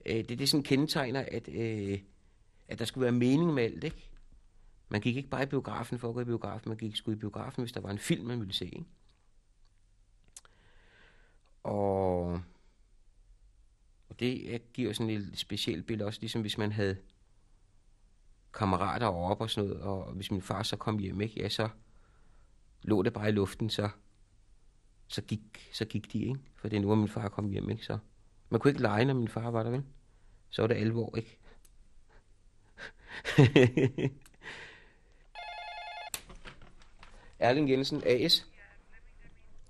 [0.06, 1.98] Øh, det, det sådan kendetegner, at, øh,
[2.68, 3.84] at der skulle være mening med alt.
[3.84, 4.09] Ikke?
[4.90, 7.16] Man gik ikke bare i biografen for at gå i biografen, man gik sgu i
[7.16, 8.66] biografen, hvis der var en film, man ville se.
[8.66, 8.86] Ikke?
[11.64, 12.42] Og,
[14.10, 16.98] og det giver sådan et specielt billede også, ligesom hvis man havde
[18.54, 21.70] kammerater op og sådan noget, og hvis min far så kom hjem, ikke, ja, så
[22.82, 23.90] lå det bare i luften, så,
[25.08, 26.40] så, gik, så gik de, ikke?
[26.56, 27.86] For det er nu, min far kom hjem, ikke?
[27.86, 27.98] Så
[28.50, 29.84] man kunne ikke lege, når min far var der, vel?
[30.50, 31.40] Så var det alvor, ikke?
[37.40, 38.48] Erling Jensen, AS.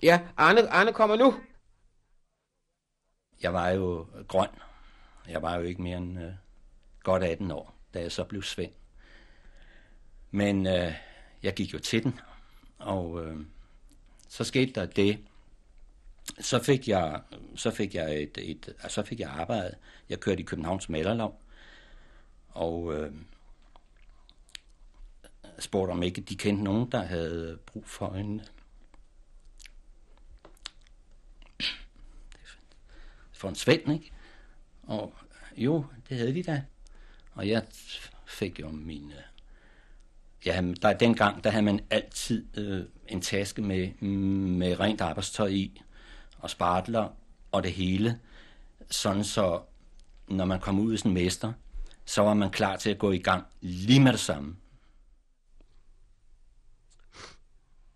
[0.02, 1.34] Ja, Arne, Arne kommer nu.
[3.44, 4.50] Jeg var jo grøn.
[5.28, 6.32] Jeg var jo ikke mere end øh,
[7.04, 8.72] godt 18 år da jeg så blev Svend.
[10.32, 10.94] Men øh,
[11.44, 12.20] jeg gik jo til den,
[12.78, 13.38] og øh,
[14.28, 15.20] så skete der det,
[16.40, 17.22] så fik jeg,
[17.56, 19.76] så fik jeg, et, et, så fik jeg arbejde.
[20.10, 21.42] Jeg kørte i Københavns Malerlov,
[22.50, 23.12] og øh,
[25.64, 28.46] spurgte om ikke de kendte nogen, der havde brug for en øh,
[33.40, 34.12] for en svend, ikke?
[34.84, 36.64] Og øh, jo, det havde de da.
[37.34, 37.64] Og jeg
[38.26, 39.14] fik jo mine...
[39.14, 39.22] Øh,
[40.46, 45.82] ja, der, dengang, der havde man altid øh, en taske med, med rent arbejdstøj i,
[46.40, 47.10] og spartler
[47.52, 48.20] og det hele.
[48.92, 49.62] Sådan så,
[50.28, 51.54] når man kom ud som mester,
[52.06, 54.56] så var man klar til at gå i gang lige med det samme.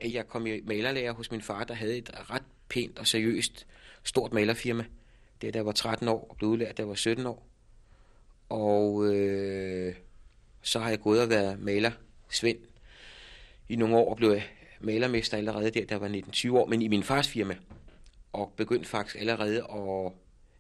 [0.01, 3.67] Jeg kom i malerlærer hos min far, der havde et ret pænt og seriøst
[4.03, 4.85] stort malerfirma.
[5.41, 7.47] Det der var 13 år og blev udlært, der var 17 år.
[8.49, 9.95] Og øh,
[10.61, 11.91] så har jeg gået og været maler
[12.29, 12.57] Svend
[13.69, 14.39] i nogle år og blev
[14.81, 17.55] malermester allerede der, der var 19-20 år, men i min fars firma.
[18.33, 20.11] Og begyndte faktisk allerede at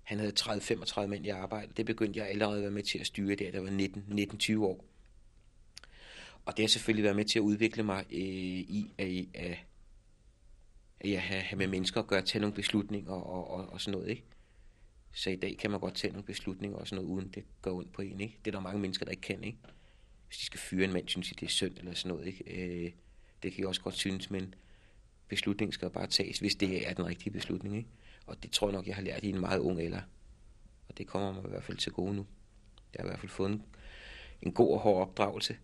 [0.03, 1.71] han havde 30-35 mænd i arbejde.
[1.77, 4.85] Det begyndte jeg allerede at være med til at styre der, der var 19-20 år.
[6.45, 9.57] Og det har selvfølgelig været med til at udvikle mig øh, i, at, at,
[10.99, 14.09] at jeg har med mennesker at gøre, tage nogle beslutninger og, og, og sådan noget.
[14.09, 14.23] Ikke?
[15.13, 17.71] Så i dag kan man godt tage nogle beslutninger og sådan noget, uden det går
[17.77, 18.21] ondt på en.
[18.21, 18.37] Ikke?
[18.45, 19.43] Det er der mange mennesker, der ikke kan.
[19.43, 19.57] Ikke?
[20.27, 22.27] Hvis de skal fyre en mand, synes de, det er synd eller sådan noget.
[22.27, 22.43] Ikke?
[22.85, 22.91] Øh,
[23.43, 24.55] det kan jeg også godt synes, men
[25.27, 27.77] beslutningen skal bare tages, hvis det er den rigtige beslutning.
[27.77, 27.89] Ikke?
[28.25, 30.01] Og det tror jeg nok, jeg har lært i en meget ung alder.
[30.87, 32.25] Og det kommer mig i hvert fald til gode nu.
[32.93, 33.63] Jeg har i hvert fald fået en,
[34.41, 35.57] en god og hård opdragelse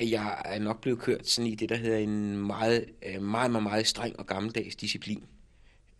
[0.00, 3.62] jeg er nok blevet kørt sådan i det, der hedder en meget, øh, meget, meget,
[3.62, 5.24] meget streng og gammeldags disciplin.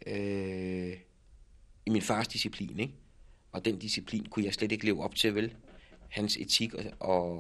[0.07, 0.93] Øh,
[1.87, 2.95] I min fars disciplin, ikke?
[3.53, 5.55] Og den disciplin kunne jeg slet ikke leve op til, vel?
[6.09, 7.33] Hans etik og, og,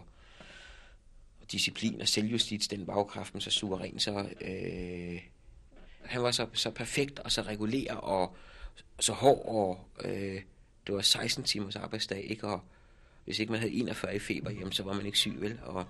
[1.40, 4.28] og disciplin og selvjustits, den var jo kraften så suveræn, så...
[4.40, 5.20] Øh,
[6.04, 8.36] han var så, så perfekt og så regulær og
[9.00, 10.42] så hård, og øh,
[10.86, 12.46] det var 16 timers arbejdsdag, ikke?
[12.46, 12.60] Og
[13.24, 15.58] hvis ikke man havde 41 i feber, jamen, så var man ikke syg, vel?
[15.62, 15.86] Og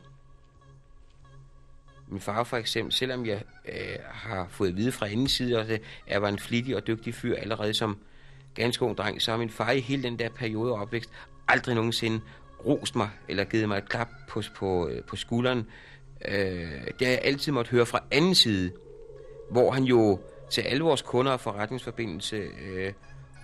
[2.11, 5.83] min far for eksempel, selvom jeg øh, har fået at vide fra anden side, at
[6.09, 7.99] jeg var en flittig og dygtig fyr allerede som
[8.55, 11.11] ganske ung dreng, så har min far i hele den der periode opvækst
[11.49, 12.21] aldrig nogensinde
[12.67, 15.67] rost mig, eller givet mig et klap på, på, øh, på skulderen.
[16.29, 18.73] Øh, det har jeg altid måtte høre fra anden side,
[19.51, 20.21] hvor han jo
[20.51, 22.93] til alle vores kunder og forretningsforbindelse øh,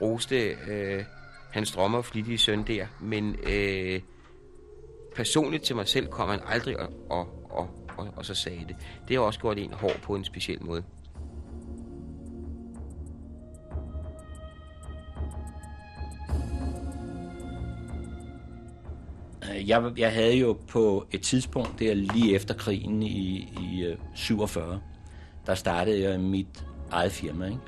[0.00, 1.04] roste øh,
[1.50, 4.00] hans drømmer og flittige søn der, men øh,
[5.14, 8.76] personligt til mig selv kom han aldrig og, og, og, og, og så sagde det.
[9.08, 10.82] Det har også gjort en hård på en speciel måde.
[19.50, 23.96] Øh, jeg, jeg havde jo på et tidspunkt der lige efter krigen i, i øh,
[24.14, 24.80] 47,
[25.46, 27.58] der startede jeg mit eget firma, ikke?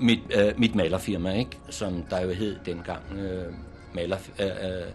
[0.00, 1.58] Mit, øh, mit malerfirma, ikke?
[1.70, 3.52] Som der jo hed dengang øh,
[3.94, 4.92] maler, øh, øh,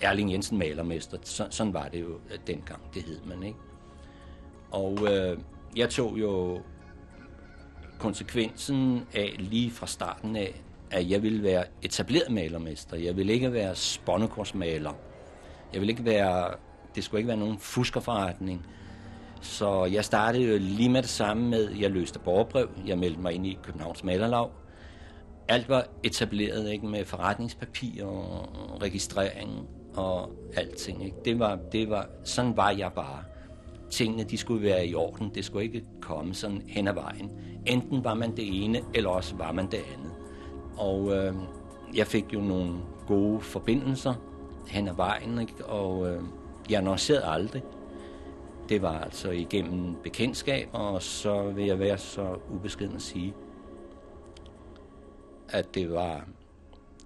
[0.00, 1.18] Erling Jensen Malermester.
[1.22, 3.58] Så, sådan var det jo dengang, det hed man, ikke?
[4.70, 5.38] Og øh,
[5.76, 6.60] jeg tog jo
[7.98, 12.96] konsekvensen af lige fra starten af, at jeg ville være etableret malermester.
[12.96, 14.92] Jeg ville ikke være spånekorsmaler.
[15.72, 16.50] Jeg ville ikke være,
[16.94, 18.66] det skulle ikke være nogen fuskerforretning.
[19.40, 23.32] Så jeg startede jo lige med det samme med, jeg løste borgerbrev, jeg meldte mig
[23.32, 24.48] ind i Københavns Malerlag.
[25.48, 28.48] Alt var etableret ikke, med forretningspapir og
[28.82, 31.04] registrering og alting.
[31.04, 31.16] Ikke?
[31.24, 33.24] Det var, det var, sådan var jeg bare.
[33.90, 37.30] Tingene de skulle være i orden, det skulle ikke komme sådan hen ad vejen.
[37.66, 40.12] Enten var man det ene, eller også var man det andet.
[40.76, 41.34] Og øh,
[41.94, 42.72] jeg fik jo nogle
[43.06, 44.14] gode forbindelser
[44.68, 45.64] hen ad vejen, ikke?
[45.64, 46.22] og øh,
[46.70, 47.62] jeg annoncerede aldrig.
[48.68, 53.34] Det var altså igennem bekendtskab, og så vil jeg være så ubeskeden at sige,
[55.48, 56.28] at det var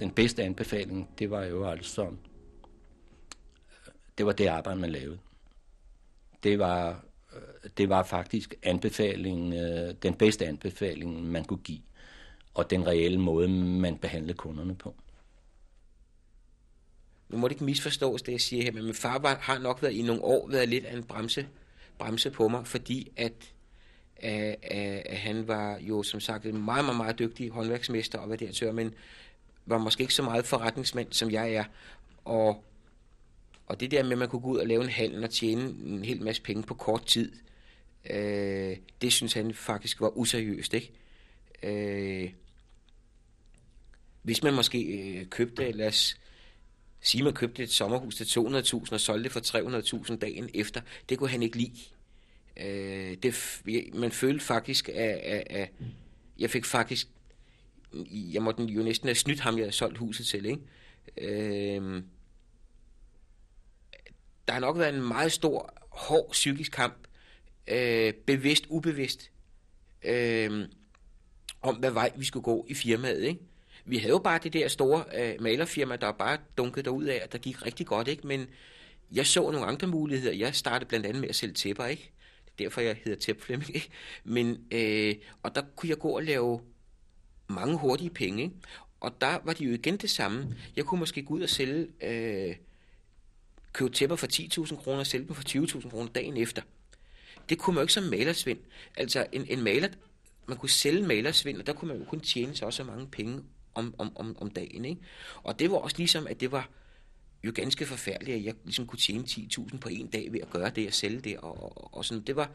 [0.01, 5.19] den bedste anbefaling, det var jo altså, øh, det var det arbejde, man lavede.
[6.43, 11.83] Det var, øh, det var faktisk anbefalingen, øh, den bedste anbefaling, man kunne give,
[12.55, 14.95] og den reelle måde, man behandlede kunderne på.
[17.29, 19.83] Nu må det ikke misforstås, det jeg siger her, men min far var, har nok
[19.83, 21.49] været i nogle år været lidt af en bremse,
[21.99, 23.53] bremse på mig, fordi at,
[24.19, 28.73] at, at han var jo som sagt en meget, meget, meget dygtig håndværksmester og værdiatør,
[28.73, 28.95] men
[29.67, 31.65] var måske ikke så meget forretningsmand, som jeg er.
[32.25, 32.65] Og,
[33.67, 35.63] og det der med, at man kunne gå ud og lave en handel og tjene
[35.87, 37.33] en hel masse penge på kort tid,
[38.11, 40.93] øh, det synes han faktisk var useriøst, ikke?
[41.63, 42.31] Øh,
[44.23, 46.17] hvis man måske øh, købte, lad os
[47.01, 49.41] sige, man købte et sommerhus til 200.000 og solgte det for
[50.11, 51.81] 300.000 dagen efter, det kunne han ikke lide.
[52.59, 53.63] Øh, det,
[53.95, 55.69] man følte faktisk, at, at, at
[56.39, 57.09] jeg fik faktisk,
[58.13, 60.61] jeg måtte jo næsten have snydt ham, jeg havde solgt huset til, ikke?
[61.17, 62.03] Øh,
[64.47, 66.95] der har nok været en meget stor, hård psykisk kamp,
[67.69, 69.31] øh, bevidst, ubevidst,
[70.03, 70.69] øh,
[71.63, 73.41] om hvad vej vi skulle gå i firmaet, ikke?
[73.85, 77.33] Vi havde jo bare det der store øh, malerfirma, der bare dunkede derud af, at
[77.33, 78.27] der gik rigtig godt, ikke?
[78.27, 78.47] Men
[79.13, 80.35] jeg så nogle andre muligheder.
[80.35, 82.13] Jeg startede blandt andet med at sælge tæpper, ikke?
[82.59, 83.89] Det derfor, jeg hedder Tep Flemming, ikke?
[84.25, 86.61] Men, øh, og der kunne jeg gå og lave
[87.49, 88.55] mange hurtige penge, ikke?
[89.01, 90.57] Og der var de jo igen det samme.
[90.77, 92.57] Jeg kunne måske gå ud og sælge, øh,
[93.73, 96.63] købe tæpper for 10.000 kroner og sælge dem for 20.000 kroner dagen efter.
[97.49, 98.59] Det kunne man jo ikke som malersvind.
[98.97, 99.89] Altså en, en maler,
[100.47, 103.43] man kunne sælge malersvind, og der kunne man jo kun tjene så også mange penge
[103.75, 104.85] om, om, om, om dagen.
[104.85, 105.01] Ikke?
[105.43, 106.69] Og det var også ligesom, at det var
[107.45, 110.71] jo ganske forfærdeligt, at jeg ligesom kunne tjene 10.000 på en dag ved at gøre
[110.71, 111.37] det og sælge det.
[111.37, 112.23] Og, og, og sådan.
[112.23, 112.51] Det var,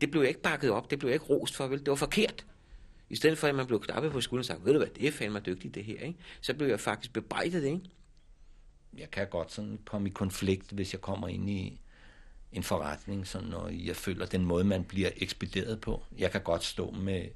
[0.00, 1.78] det blev jeg ikke bakket op, det blev jeg ikke rost for, vel?
[1.78, 2.46] Det var forkert.
[3.10, 5.08] I stedet for, at man blev knappet på skulderen og sagde, ved du hvad, det
[5.08, 6.18] er fandme dygtigt det her, ikke?
[6.40, 7.80] Så blev jeg faktisk bebrejdet, ikke?
[8.98, 11.80] Jeg kan godt sådan komme i konflikt, hvis jeg kommer ind i
[12.52, 16.02] en forretning, sådan, når jeg føler den måde, man bliver ekspederet på.
[16.18, 17.28] Jeg kan godt stå med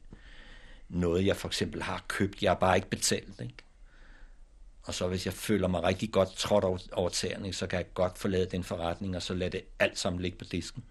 [0.88, 3.40] noget, jeg for eksempel har købt, jeg har bare ikke betalt.
[3.40, 3.54] Ikke?
[4.86, 7.94] Og så hvis jeg føler mig rigtig godt trådt over, over tæerne, så kan jeg
[7.94, 10.84] godt forlade den forretning, og så lade det alt sammen ligge på disken.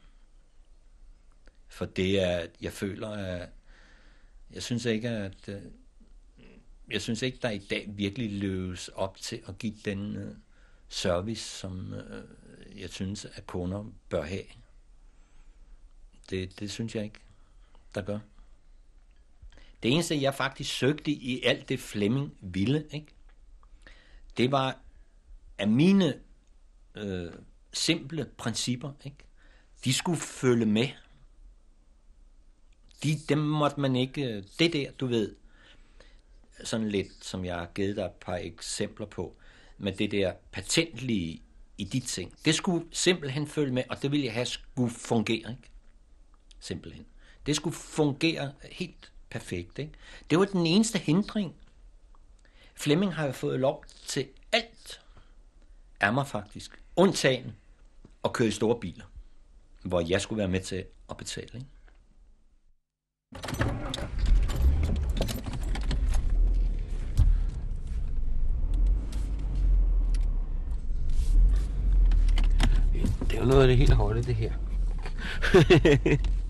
[1.67, 3.49] For det er, jeg føler, at
[4.51, 5.61] jeg synes ikke, at øh,
[6.91, 10.35] jeg synes ikke, der i dag virkelig løves op til at give den øh,
[10.89, 11.93] service, som
[12.75, 14.43] jeg synes, at kunder bør have.
[16.29, 17.19] Det, det synes jeg ikke,
[17.95, 18.19] der gør.
[19.83, 23.14] Det eneste, jeg faktisk søgte i alt det Flemming ville, ikke?
[24.37, 24.77] Det var,
[25.57, 26.19] af mine
[26.95, 27.31] øh,
[27.73, 29.17] simple principper, ikke?
[29.85, 30.87] de skulle følge med.
[33.03, 35.35] De, dem måtte man ikke, øh, det der, du ved,
[36.63, 39.35] sådan lidt, som jeg har givet dig et par eksempler på,
[39.77, 41.41] med det der patentlige
[41.77, 42.33] i de ting.
[42.45, 45.69] Det skulle simpelthen følge med, og det ville jeg have skulle fungere, ikke?
[46.59, 47.05] Simpelthen.
[47.45, 49.91] Det skulle fungere helt perfekt, ikke?
[50.29, 51.55] Det var den eneste hindring.
[52.75, 55.01] Flemming har jo fået lov til alt
[55.99, 56.81] af mig faktisk.
[56.95, 57.55] Undtagen
[58.23, 59.05] at køre i store biler,
[59.83, 61.65] hvor jeg skulle være med til at betale, ikke?
[73.29, 74.53] Det er jo noget af det helt hårde, det her.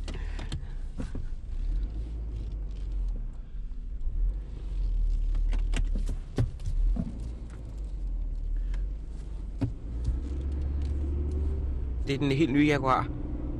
[12.07, 13.09] det er den helt nye Jaguar.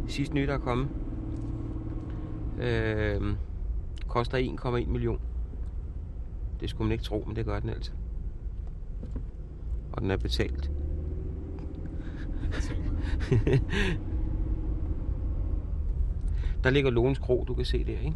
[0.08, 0.88] Sidste nye, der er kommet.
[2.60, 3.36] Øh,
[4.08, 5.20] koster 1,1 million.
[6.60, 7.92] Det skulle man ikke tro, men det gør den altså.
[9.92, 10.72] Og den er betalt.
[16.64, 18.16] der ligger Logens Kro, du kan se der, ikke?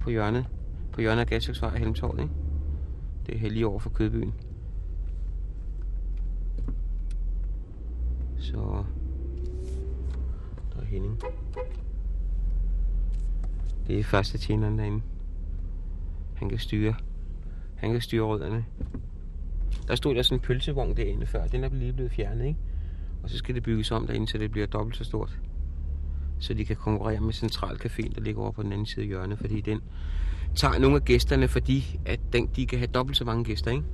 [0.00, 0.46] På hjørnet.
[0.92, 2.34] På hjørnet af Gasværksvej og Helmtorvet, ikke?
[3.26, 4.34] Det er lige over for Kødbyen.
[8.38, 8.84] Så
[10.90, 11.20] Henning.
[13.86, 15.02] Det er første tjeneren derinde.
[16.34, 16.94] Han kan styre.
[17.76, 18.64] Han kan styre rødderne.
[19.88, 21.46] Der stod der sådan en pølsevogn derinde før.
[21.46, 22.58] Den er lige blevet fjernet, ikke?
[23.22, 25.38] Og så skal det bygges om derinde, så det bliver dobbelt så stort.
[26.38, 29.38] Så de kan konkurrere med Centralcaféen, der ligger over på den anden side af hjørnet.
[29.38, 29.80] Fordi den
[30.54, 33.84] tager nogle af gæsterne, fordi at den, de kan have dobbelt så mange gæster, ikke?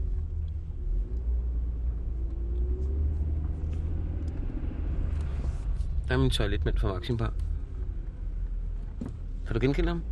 [6.09, 7.33] Der er min toiletmand fra Maxim Bar.
[9.47, 10.03] Kan du genkende ham?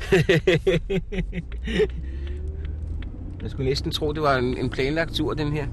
[3.42, 5.66] Jeg skulle næsten tro, det var en, en planlagt tur, den her.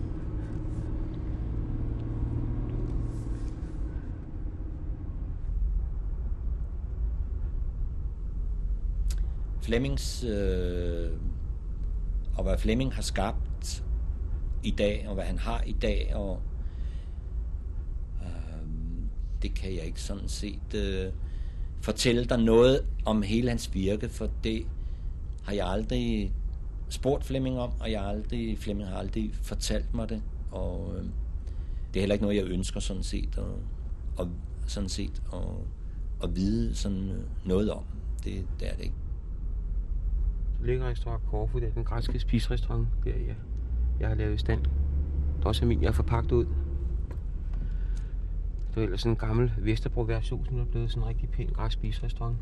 [9.61, 11.09] Flemmings, øh,
[12.37, 13.83] og hvad Flemming har skabt
[14.63, 16.41] i dag, og hvad han har i dag, og
[19.43, 21.11] det kan jeg ikke sådan set øh,
[21.81, 24.67] fortælle dig noget om hele hans virke, for det
[25.43, 26.33] har jeg aldrig
[26.89, 30.21] spurgt Flemming om, og jeg har aldrig, Flemming har aldrig fortalt mig det,
[30.51, 31.03] og øh,
[31.93, 33.59] det er heller ikke noget, jeg ønsker sådan set, og,
[34.17, 34.29] og
[34.67, 35.65] sådan set, og,
[36.23, 37.83] at vide sådan øh, noget om.
[38.23, 38.95] Det, det er det ikke.
[40.59, 43.35] Der ligger restaurant Korfu, det er den græske spisrestaurant, der jeg,
[43.99, 44.63] jeg har lavet i stand.
[44.63, 46.45] Der er også min, jeg har forpakket ud.
[48.73, 51.47] Det var ellers sådan en gammel Vesterbro værtshus, som er blevet sådan en rigtig pæn
[51.47, 52.37] græsspisrestaurant.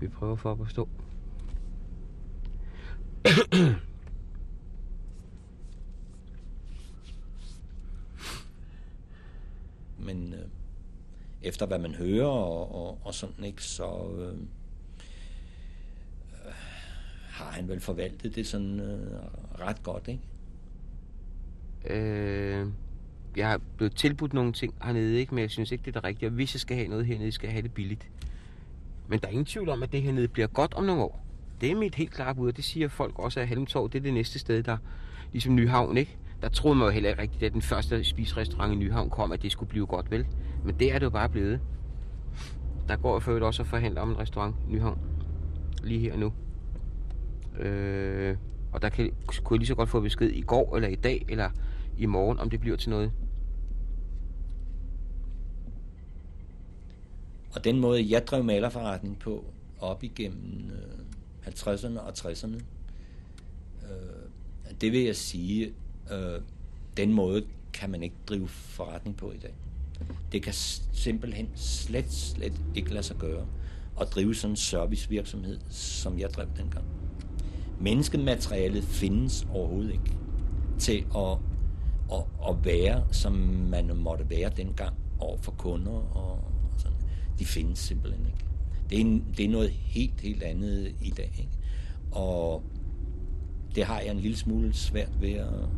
[0.00, 0.88] Vi prøver for at stå.
[9.98, 10.48] Men øh,
[11.42, 14.38] efter hvad man hører og, og, og sådan, ikke, så øh,
[16.32, 16.52] øh,
[17.28, 19.22] har han vel forvaltet det sådan øh,
[19.60, 20.22] ret godt, ikke?
[21.90, 22.66] Øh,
[23.36, 25.34] jeg har blevet tilbudt nogle ting hernede, ikke?
[25.34, 26.28] men jeg synes ikke, det er det rigtige.
[26.28, 28.10] Og hvis jeg skal have noget hernede, skal jeg have det billigt.
[29.08, 31.26] Men der er ingen tvivl om, at det hernede bliver godt om nogle år.
[31.60, 34.02] Det er mit helt klare bud, og det siger folk også, at Halmtorv, det er
[34.02, 34.76] det næste sted, der
[35.32, 36.16] ligesom Nyhavn, ikke?
[36.42, 39.42] Der troede man jo heller ikke rigtigt, at den første spisrestaurant i Nyhavn kom, at
[39.42, 40.26] det skulle blive godt, vel?
[40.64, 41.60] Men det er det jo bare blevet.
[42.88, 44.98] Der går jeg for også at forhandle om en restaurant i Nyhavn.
[45.82, 46.32] Lige her nu.
[47.62, 48.36] Øh,
[48.72, 49.10] og der kan,
[49.44, 51.50] kunne jeg lige så godt få besked i går, eller i dag, eller
[51.98, 53.12] i morgen, om det bliver til noget.
[57.54, 59.44] Og den måde, jeg drev malerforretning på,
[59.78, 62.62] op igennem øh, 50'erne og 60'erne,
[63.82, 65.72] øh, det vil jeg sige,
[66.12, 66.40] øh,
[66.96, 69.54] den måde kan man ikke drive forretning på i dag.
[70.32, 70.52] Det kan
[70.92, 73.46] simpelthen slet, slet ikke lade sig gøre
[74.00, 76.84] at drive sådan en servicevirksomhed, som jeg drev dengang.
[77.80, 80.16] Menneskematerialet findes overhovedet ikke
[80.78, 81.38] til at,
[82.12, 83.32] at, at være, som
[83.70, 86.96] man måtte være dengang over for kunder og sådan.
[87.38, 88.44] De findes simpelthen ikke.
[88.90, 91.34] Det er, en, det er noget helt, helt andet i dag.
[91.38, 91.52] Ikke?
[92.12, 92.62] Og
[93.74, 95.68] det har jeg en lille smule svært ved at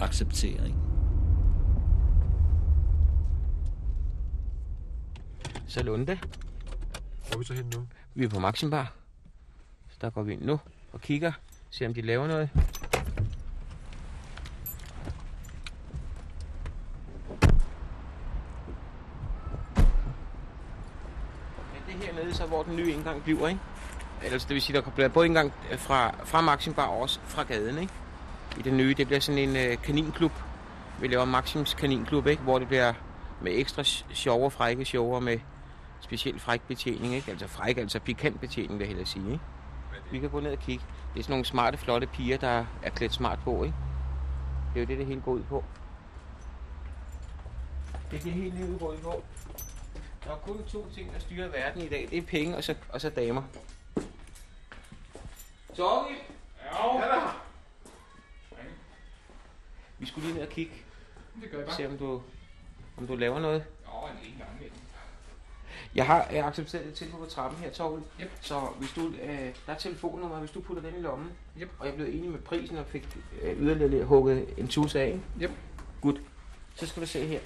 [0.00, 0.66] acceptere.
[0.66, 0.78] Ikke?
[5.66, 6.18] Så Lunde,
[7.26, 7.86] Hvor er vi så hen nu?
[8.14, 8.94] vi er på Maximbar.
[9.88, 10.60] Så der går vi ind nu
[10.92, 11.32] og kigger,
[11.70, 12.50] ser om de laver noget.
[22.34, 23.60] Det så hvor den nye indgang bliver, ikke?
[24.22, 27.20] Ellers det vil sige, der bliver både indgang øh, fra, fra, fra Maximbar og også
[27.24, 27.92] fra gaden, ikke?
[28.58, 30.32] I den nye, det bliver sådan en øh, kaninklub.
[31.00, 32.42] Vi laver Maxims kaninklub, ikke?
[32.42, 32.92] Hvor det bliver
[33.40, 33.82] med ekstra
[34.12, 35.38] sjove og frække sjove med
[36.00, 37.30] specielt fræk betjening, ikke?
[37.30, 39.44] Altså fræk, altså pikant betjening, vil jeg hellere sige, ikke?
[40.10, 40.84] Vi kan gå ned og kigge.
[41.14, 43.76] Det er sådan nogle smarte, flotte piger, der er klædt smart på, ikke?
[44.74, 45.64] Det er jo det, det hele går ud på.
[48.10, 49.22] Det er det hele livet går ud på.
[50.24, 52.08] Der er kun to ting, der styrer verden i dag.
[52.10, 53.42] Det er penge og så, og så damer.
[55.76, 56.18] Torgild!
[56.64, 57.20] Ja,
[59.98, 60.72] Vi skulle lige ned og kigge.
[61.42, 61.76] Det gør jeg bare.
[61.76, 62.22] Se om du,
[62.96, 63.64] om du laver noget.
[63.94, 64.78] Åh, en en gang imellem.
[65.94, 68.04] Jeg har jeg accepteret et tilbud på trappen her, Torgild.
[68.20, 68.30] Yep.
[68.40, 71.32] Så hvis du, øh, der er telefonnummer, hvis du putter den i lommen.
[71.60, 71.70] Yep.
[71.78, 73.08] Og jeg blev enig med prisen og fik
[73.42, 75.20] øh, yderligere hugget en tus af.
[75.42, 75.50] Yep.
[76.02, 76.20] Godt.
[76.74, 77.40] Så skal du se her.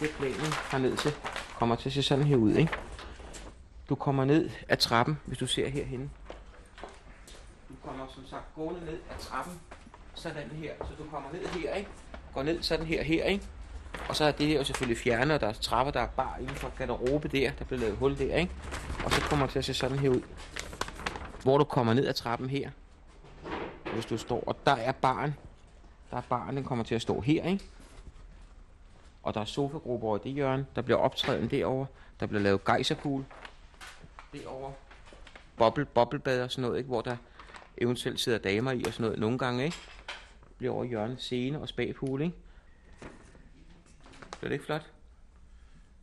[0.00, 1.12] Det planen herned til
[1.58, 2.72] kommer til at se sådan her ud, ikke?
[3.88, 6.10] Du kommer ned ad trappen, hvis du ser herhenne.
[7.68, 9.60] Du kommer som sagt gående ned ad trappen,
[10.14, 10.72] sådan her.
[10.80, 11.90] Så du kommer ned her, ikke?
[12.34, 13.44] Går ned sådan her, her, ikke?
[14.08, 16.36] Og så er det her jo selvfølgelig fjernet, og der er trapper, der er bar
[16.40, 17.50] inden for garderobe der.
[17.58, 18.52] Der bliver lavet hul der, ikke?
[19.04, 20.22] Og så kommer det til at se sådan her ud.
[21.42, 22.70] Hvor du kommer ned ad trappen her.
[23.94, 25.34] Hvis du står, og der er baren.
[26.10, 27.64] Der er baren, den kommer til at stå her, ikke?
[29.22, 30.66] Og der er sofagrupper over i det hjørne.
[30.76, 31.86] Der bliver optræden derovre.
[32.20, 33.24] Der bliver lavet gejserpool.
[34.32, 34.72] Derovre.
[35.56, 36.88] Boble, boblebad og sådan noget, ikke?
[36.88, 37.16] Hvor der
[37.78, 39.18] eventuelt sidder damer i og sådan noget.
[39.18, 39.76] Nogle gange, ikke?
[40.58, 42.36] Bliver over i hjørnet scene og spagpool, ikke?
[44.38, 44.90] Bliver det ikke flot?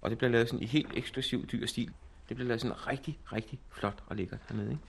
[0.02, 1.94] Og det bliver lavet sådan i helt eksklusiv dyr stil.
[2.30, 4.84] Det bliver lavet sådan rigtig, rigtig flot og lækkert hernede, ikke?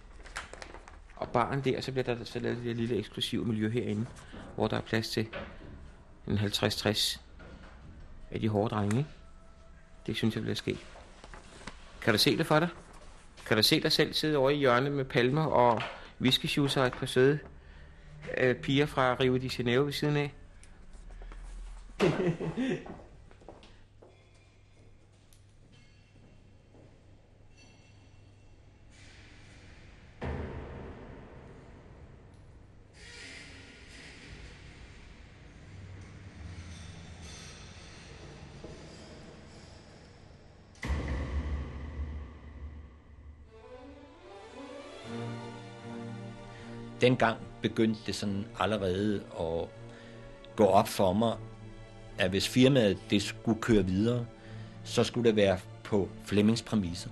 [1.16, 4.06] Og baren der, så bliver der så lavet det der lille eksklusive miljø herinde,
[4.54, 5.28] hvor der er plads til
[6.26, 7.20] en 50-60
[8.30, 9.10] af de hårde drenge, ikke?
[10.06, 10.78] Det synes jeg bliver ske.
[12.00, 12.68] Kan du se det for dig?
[13.46, 15.82] Kan du se dig selv sidde over i hjørnet med palmer og
[16.20, 17.38] whiskyshoes og et par søde
[18.36, 20.32] øh, piger fra Rio de Janeiro ved siden af?
[47.00, 49.68] dengang begyndte det sådan allerede at
[50.56, 51.36] gå op for mig,
[52.18, 54.26] at hvis firmaet det skulle køre videre,
[54.84, 57.10] så skulle det være på Flemmings præmisser.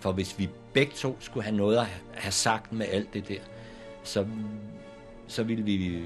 [0.00, 3.40] For hvis vi begge to skulle have noget at have sagt med alt det der,
[4.02, 4.26] så,
[5.26, 6.04] så ville vi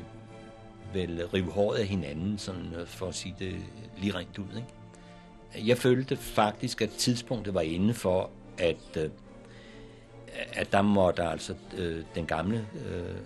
[0.93, 3.57] vel rive håret af hinanden, sådan øh, for at sige det
[3.99, 4.57] lige rent ud.
[4.57, 5.68] Ikke?
[5.68, 9.11] Jeg følte faktisk, at tidspunktet var inde for, at øh,
[10.53, 13.16] at der måtte altså øh, den gamle øh,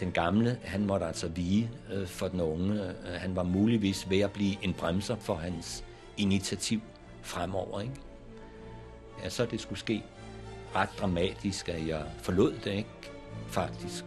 [0.00, 2.82] den gamle, han måtte altså vige øh, for den unge.
[2.82, 5.84] Øh, han var muligvis ved at blive en bremser for hans
[6.16, 6.80] initiativ
[7.22, 7.80] fremover.
[7.80, 7.94] Ikke?
[9.24, 10.02] Ja, så det skulle ske
[10.76, 12.88] ret dramatisk, at jeg forlod det, ikke?
[13.48, 14.04] Faktisk.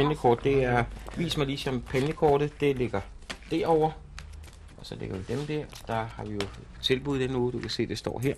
[0.00, 0.84] Champagnekort, det er...
[1.16, 2.60] Vis mig lige champagnekortet.
[2.60, 3.00] Det ligger
[3.50, 3.92] derovre.
[4.78, 5.64] Og så lægger vi dem der.
[5.86, 6.40] Der har vi jo
[6.82, 7.52] tilbud den uge.
[7.52, 8.34] Du kan se, det står her.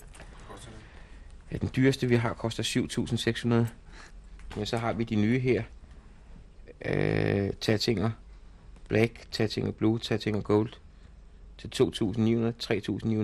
[1.52, 4.56] Ja, den dyreste, vi har, koster 7.600.
[4.56, 5.62] Men så har vi de nye her.
[6.84, 8.10] Øh, Tatinger
[8.88, 10.72] Black, Tatinger Blue, Tatinger Gold.
[11.58, 11.82] Til 2.900,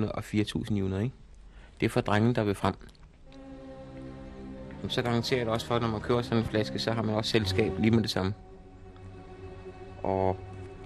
[0.05, 1.15] 3.900 og 4.900, ikke?
[1.81, 2.75] Det er for drenge, der vil frem.
[4.89, 7.03] Så garanterer jeg det også for, at når man kører sådan en flaske, så har
[7.03, 8.35] man også selskab lige med det samme.
[10.03, 10.37] Og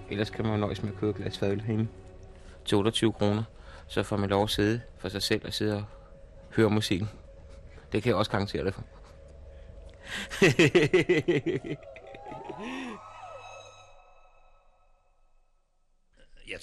[0.09, 1.87] ellers kan man nøjes med at købe et glas fadøl herinde
[2.65, 3.43] til 28 kroner.
[3.87, 5.83] Så får man lov at sidde for sig selv og sidde og
[6.55, 7.09] høre musikken.
[7.91, 8.83] Det kan jeg også garantere det for.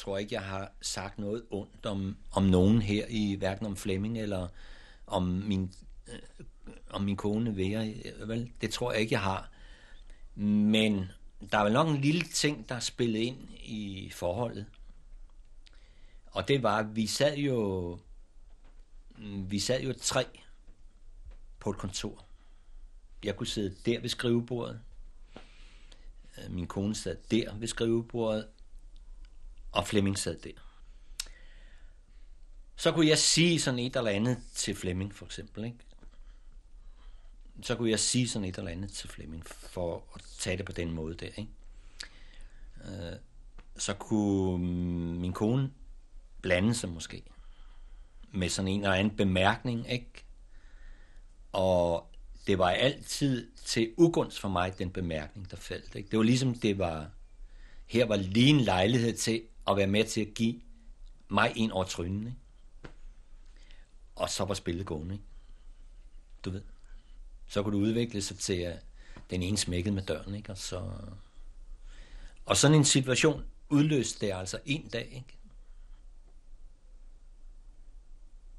[0.00, 4.18] tror ikke, jeg har sagt noget ondt om, om nogen her i hverken om Flemming
[4.18, 4.48] eller
[5.06, 5.72] om min,
[6.08, 6.46] øh,
[6.90, 7.86] om min kone Vera.
[7.86, 9.50] Øh, vel, det tror jeg ikke, jeg har.
[10.34, 11.10] Men
[11.52, 14.66] der er vel nok en lille ting, der spillede ind i forholdet.
[16.26, 17.98] Og det var, at vi sad jo,
[19.18, 20.24] mm, vi sad jo tre
[21.60, 22.24] på et kontor.
[23.24, 24.80] Jeg kunne sidde der ved skrivebordet.
[26.38, 28.46] Øh, min kone sad der ved skrivebordet.
[29.72, 30.52] Og Flemming sad der.
[32.76, 35.64] Så kunne jeg sige sådan et eller andet til Flemming, for eksempel.
[35.64, 35.78] Ikke?
[37.62, 40.72] Så kunne jeg sige sådan et eller andet til Flemming, for at tage det på
[40.72, 41.26] den måde der.
[41.26, 41.48] Ikke?
[42.84, 43.16] Øh,
[43.76, 45.70] så kunne mm, min kone
[46.42, 47.22] blande sig måske
[48.32, 50.24] med sådan en eller anden bemærkning, ikke?
[51.52, 52.10] Og
[52.46, 55.94] det var altid til ugunst for mig, den bemærkning, der faldt.
[55.94, 56.10] Ikke?
[56.10, 57.10] Det var ligesom, det var,
[57.86, 60.60] her var lige en lejlighed til at være med til at give
[61.28, 62.26] mig en over trynen.
[62.26, 62.38] Ikke?
[64.14, 65.14] Og så var spillet gående.
[65.14, 65.24] Ikke?
[66.44, 66.62] Du ved.
[67.50, 68.78] Så kunne det udvikle sig til, at
[69.30, 70.34] den ene smækkede med døren.
[70.34, 70.50] Ikke?
[70.50, 70.92] Og, så...
[72.46, 75.04] og sådan en situation udløste det altså en dag.
[75.12, 75.38] Ikke?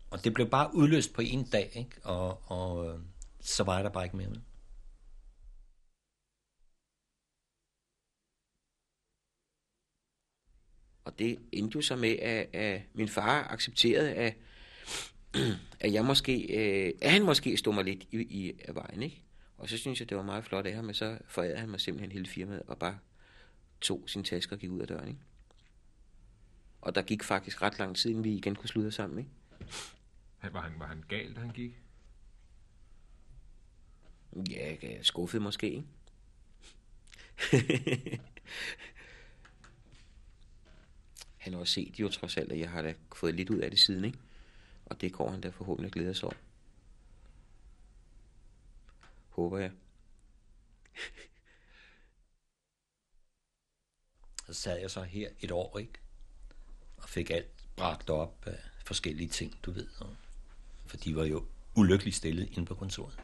[0.09, 1.91] Og det blev bare udløst på en dag, ikke?
[2.03, 2.99] Og, og øh,
[3.39, 4.29] så var jeg der bare ikke mere.
[4.29, 4.41] Med.
[11.05, 14.35] Og det endte jo så med, at, at min far accepterede, at,
[15.79, 19.03] at, jeg måske, øh, at han måske stod mig lidt i, i af vejen.
[19.03, 19.23] Ikke?
[19.57, 21.82] Og så synes jeg, det var meget flot af ham, men så forærede han mig
[21.82, 22.97] simpelthen hele firmaet og bare
[23.82, 25.07] tog sin taske og gik ud af døren.
[25.07, 25.19] Ikke?
[26.82, 29.19] Og der gik faktisk ret lang tid, inden vi igen kunne slutte sammen.
[29.19, 29.32] Ikke?
[30.53, 31.71] Var han, var han gal, da han gik?
[34.49, 35.84] Ja, skuffet måske, ikke?
[41.38, 43.69] han har også set jo trods alt, at jeg har da fået lidt ud af
[43.69, 44.17] det siden, ikke?
[44.91, 46.35] Og det går han da forhåbentlig glæde sig over.
[49.29, 49.71] Håber jeg.
[54.47, 55.93] så sad jeg så her et år, ikke?
[56.97, 59.87] Og fik alt bragt op af forskellige ting, du ved.
[59.99, 60.15] Og
[60.85, 63.19] for de var jo ulykkeligt stillet inde på kontoret.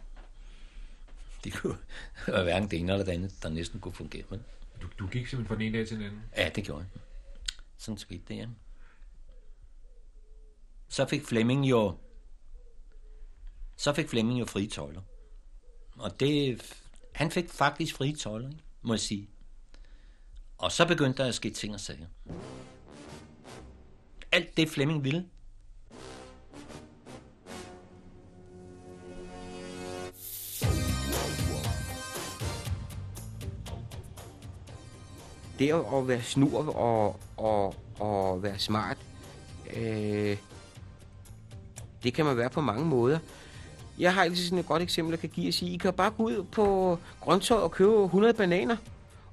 [1.43, 1.78] Det kunne
[2.28, 4.24] være hverken det ene eller det andet, der næsten kunne fungere.
[4.30, 4.43] Men...
[4.82, 6.22] Du, du gik simpelthen fra den ene dag til den anden?
[6.38, 7.01] Ja, det gjorde jeg.
[7.78, 8.47] Sådan skete det, ja.
[10.90, 11.98] Så fik Flemming jo
[13.78, 15.02] så fik Flemming jo frie tøjler.
[15.98, 16.62] Og det,
[17.14, 19.30] han fik faktisk frie tøjler, må jeg sige.
[20.58, 22.06] Og så begyndte der at ske ting og sager.
[24.32, 25.26] Alt det Flemming ville,
[35.60, 38.98] det at være snur og, og, og være smart,
[39.76, 40.38] øh,
[42.08, 43.20] det kan man være på mange måder.
[43.99, 46.10] Jeg har altid sådan et godt eksempel, jeg kan give at sige, I kan bare
[46.18, 48.76] gå ud på grøntøj og købe 100 bananer,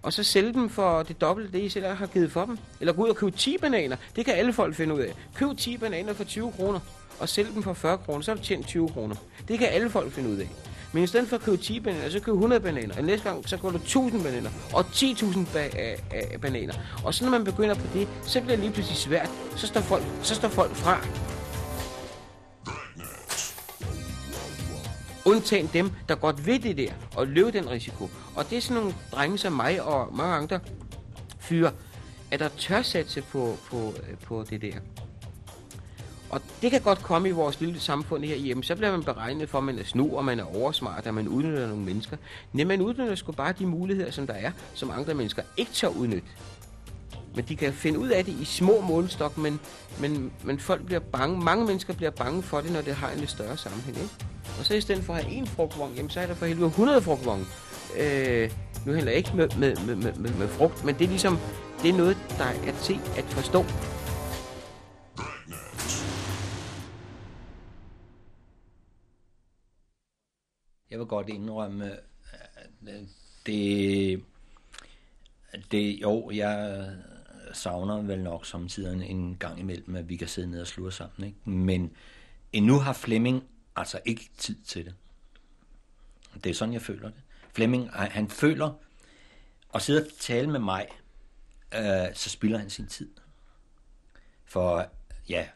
[0.03, 2.59] og så sælge dem for det dobbelte, det I selv har givet for dem.
[2.81, 3.97] Eller gå ud og købe 10 bananer.
[4.17, 5.15] Det kan alle folk finde ud af.
[5.35, 6.81] Køb 10 bananer for 20 kroner,
[7.19, 9.15] og sælg dem for 40 kroner, så har du tjent 20 kroner.
[9.49, 10.49] Det kan alle folk finde ud af.
[10.93, 12.95] Men i stedet for at købe 10 bananer, så køb 100 bananer.
[12.97, 14.51] Og næste gang, så går du 1000 bananer.
[14.73, 16.75] Og 10.000 ba- bananer.
[17.05, 19.31] Og så når man begynder på det, så bliver det lige pludselig svært.
[19.57, 21.07] Så står folk, så står folk fra.
[25.27, 28.11] Undtagen dem, der godt ved det der, og løbe den risiko.
[28.37, 30.61] Og det er sådan nogle drenge som mig og mange andre
[31.39, 31.73] fyre,
[32.31, 34.75] at der tør satse på, på, øh, på det der.
[36.31, 38.65] Og det kan godt komme i vores lille samfund her hjemme.
[38.65, 41.29] Så bliver man beregnet for, at man er snu, og man er oversmart, og man
[41.29, 42.17] udnytter nogle mennesker.
[42.53, 45.89] Men man udnytter sgu bare de muligheder, som der er, som andre mennesker ikke tør
[45.89, 46.29] udnytte.
[47.35, 49.61] Men de kan finde ud af det i små målestok, men,
[50.01, 51.41] men, men folk bliver bange.
[51.41, 53.97] Mange mennesker bliver bange for det, når det har en lidt større sammenhæng.
[53.97, 54.15] Ikke?
[54.59, 56.67] Og så i stedet for at have én frugtvogn, jamen så er der for helvede
[56.67, 57.45] 100 frugtvogne.
[57.99, 58.51] Øh,
[58.87, 61.39] nu heller ikke med, med, med, med, med frugt, men det er ligesom,
[61.83, 63.65] det er noget, der er til at forstå.
[70.91, 73.01] Jeg vil godt indrømme, at
[73.47, 74.23] det,
[75.71, 76.87] det, jo, jeg
[77.57, 81.27] savner vel nok samtidig en gang imellem, at vi kan sidde ned og slure sammen.
[81.27, 81.51] Ikke?
[81.51, 81.91] Men
[82.53, 83.45] endnu har Flemming
[83.77, 84.95] altså ikke tid til det.
[86.45, 87.21] Det er sådan, jeg føler det.
[87.53, 88.73] Flemming, han føler
[89.75, 90.87] at sidde og tale med mig,
[91.75, 93.11] øh, så spilder han sin tid.
[94.45, 94.91] For
[95.29, 95.47] ja,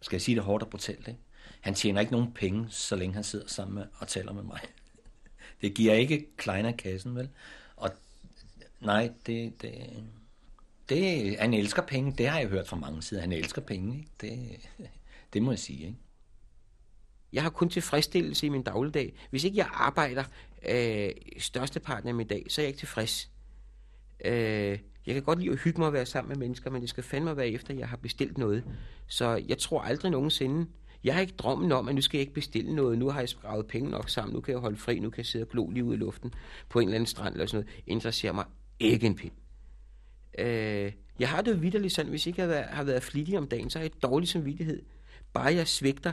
[0.00, 1.20] skal jeg sige det hårdt og brutalt, ikke?
[1.60, 4.60] Han tjener ikke nogen penge, så længe han sidder sammen med og taler med mig.
[5.60, 7.28] Det giver ikke kleiner kassen, vel?
[7.76, 7.90] Og
[8.80, 10.04] nej, det, det,
[10.88, 13.20] det, han elsker penge, det har jeg hørt fra mange sider.
[13.20, 14.10] Han elsker penge, ikke?
[14.20, 14.68] Det,
[15.32, 15.86] det må jeg sige.
[15.86, 15.98] Ikke?
[17.32, 19.14] Jeg har kun tilfredsstillelse i min dagligdag.
[19.30, 20.24] Hvis ikke jeg arbejder
[20.68, 23.30] øh, størsteparten af min dag, så er jeg ikke tilfreds.
[24.24, 26.90] Øh, jeg kan godt lide at hygge mig og være sammen med mennesker, men det
[26.90, 28.64] skal fandme være efter, jeg har bestilt noget.
[29.06, 30.66] Så jeg tror aldrig nogensinde,
[31.04, 32.98] jeg har ikke drømmen om, at nu skal jeg ikke bestille noget.
[32.98, 34.34] Nu har jeg skravet penge nok sammen.
[34.34, 34.98] Nu kan jeg holde fri.
[34.98, 36.34] Nu kan jeg sidde og glo lige ud i luften
[36.68, 37.82] på en eller anden strand eller sådan noget.
[37.86, 38.44] Interesserer mig
[38.80, 39.32] ikke en pind.
[40.38, 43.48] Øh, jeg har det vidderligt sådan, hvis ikke jeg har været, har været flittig om
[43.48, 44.82] dagen, så har jeg dårlig samvittighed.
[45.32, 46.12] Bare jeg svigter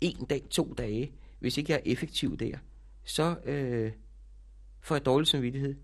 [0.00, 2.58] en dag, to dage, hvis ikke jeg er effektiv der,
[3.04, 3.92] så øh,
[4.80, 5.74] får jeg dårlig samvittighed.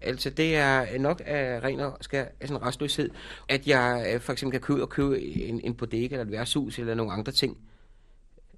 [0.00, 3.10] Altså det er nok af ren og skal, af sådan restløshed,
[3.48, 6.78] at jeg øh, for eksempel kan købe og købe en, en bodega eller et værtshus
[6.78, 7.58] eller nogle andre ting.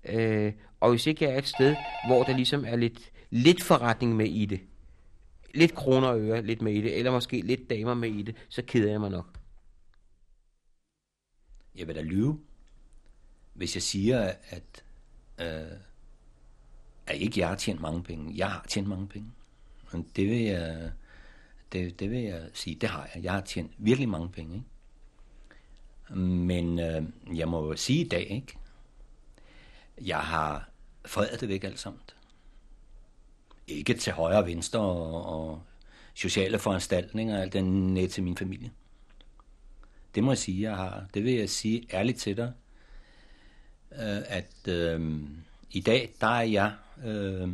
[0.05, 1.77] Øh, og hvis ikke jeg er et sted,
[2.09, 4.61] hvor der ligesom er lidt, lidt forretning med i det,
[5.57, 8.35] lidt kroner og øre lidt med i det, eller måske lidt damer med i det,
[8.49, 9.39] så keder jeg mig nok.
[11.77, 12.41] Jeg vil da lyve,
[13.55, 14.85] hvis jeg siger, at,
[15.41, 15.79] øh,
[17.07, 18.33] at ikke jeg har tjent mange penge.
[18.37, 19.31] Jeg har tjent mange penge.
[19.93, 20.93] Men det vil jeg,
[21.73, 23.25] det, det vil jeg sige, det har jeg.
[23.25, 24.55] Jeg har tjent virkelig mange penge.
[24.55, 26.21] Ikke?
[26.21, 27.03] Men øh,
[27.39, 28.59] jeg må jo sige i dag, ikke?
[30.01, 30.69] jeg har
[31.07, 32.01] fredet det væk alt sammen.
[33.67, 35.63] Ikke til højre og venstre og, og
[36.15, 38.71] sociale foranstaltninger, alt den net til min familie.
[40.15, 41.07] Det må jeg sige, jeg har.
[41.15, 42.53] Det vil jeg sige ærligt til dig,
[43.93, 45.21] øh, at øh,
[45.71, 46.73] i dag, der er jeg,
[47.05, 47.49] øh,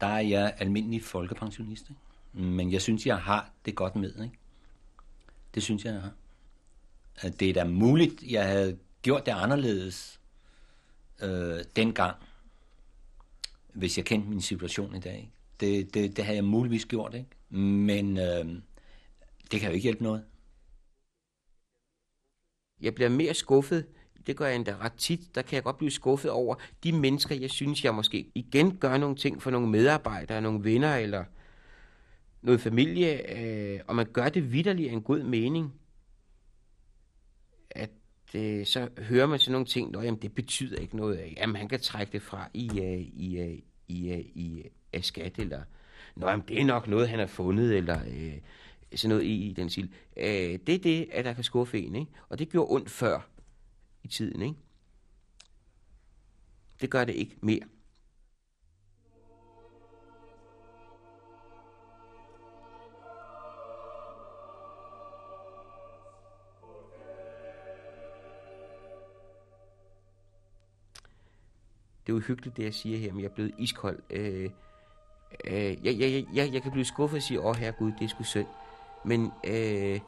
[0.00, 1.90] der er jeg almindelig folkepensionist.
[1.90, 2.46] Ikke?
[2.46, 4.22] Men jeg synes, jeg har det godt med.
[4.22, 4.38] Ikke?
[5.54, 6.12] Det synes jeg, jeg har.
[7.16, 10.20] At det er da muligt, jeg havde gjort det anderledes
[11.22, 12.16] øh, dengang,
[13.74, 15.16] hvis jeg kendte min situation i dag.
[15.16, 15.30] Ikke?
[15.60, 17.58] Det, det, det havde jeg muligvis gjort, ikke?
[17.58, 18.44] men øh,
[19.50, 20.24] det kan jo ikke hjælpe noget.
[22.80, 23.86] Jeg bliver mere skuffet,
[24.26, 26.54] det gør jeg endda ret tit, der kan jeg godt blive skuffet over
[26.84, 30.96] de mennesker, jeg synes, jeg måske igen gør nogle ting for nogle medarbejdere, nogle venner
[30.96, 31.24] eller
[32.42, 35.72] noget familie, øh, og man gør det vidderligt af en god mening,
[37.70, 37.90] at
[38.34, 41.34] øh, så hører man sådan nogle ting, at jamen, det betyder ikke noget.
[41.36, 43.58] Jamen, han kan trække det fra i, øh, i, øh,
[43.88, 44.62] i, øh, i
[44.94, 45.62] øh, skat, eller
[46.16, 48.38] Nå, jamen, det er nok noget, han har fundet, eller øh,
[48.94, 49.90] sådan noget i, i den stil.
[50.16, 52.12] Øh, det er det, at der kan skuffe en, ikke?
[52.28, 53.28] Og det gjorde ondt før
[54.02, 54.54] i tiden, ikke?
[56.80, 57.60] Det gør det ikke mere.
[72.06, 73.98] Det er uhyggeligt, det jeg siger her, men jeg er blevet iskold.
[74.10, 74.50] Øh,
[75.44, 78.22] øh, jeg, jeg, jeg, jeg kan blive skuffet og sige, åh herregud, det er sgu
[78.22, 78.46] synd.
[79.04, 80.00] Men øh,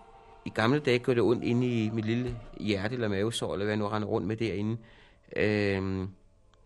[0.44, 3.72] i gamle dage gør det ondt inde i mit lille hjerte eller mavesår, eller hvad
[3.72, 4.76] jeg nu render rundt med derinde.
[5.36, 6.08] Øh,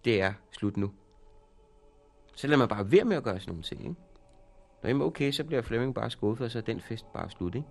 [0.05, 0.93] det er slut nu.
[2.37, 4.01] Så lader man bare være med at gøre sådan nogle ting, ikke?
[4.83, 7.31] Når jeg er okay, så bliver Flemming bare skuffet, og så er den fest bare
[7.31, 7.69] slut, ikke?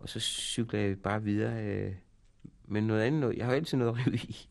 [0.00, 1.94] Og så cykler jeg bare videre øh,
[2.64, 3.36] med noget andet.
[3.36, 4.48] Jeg har altid noget at rive i.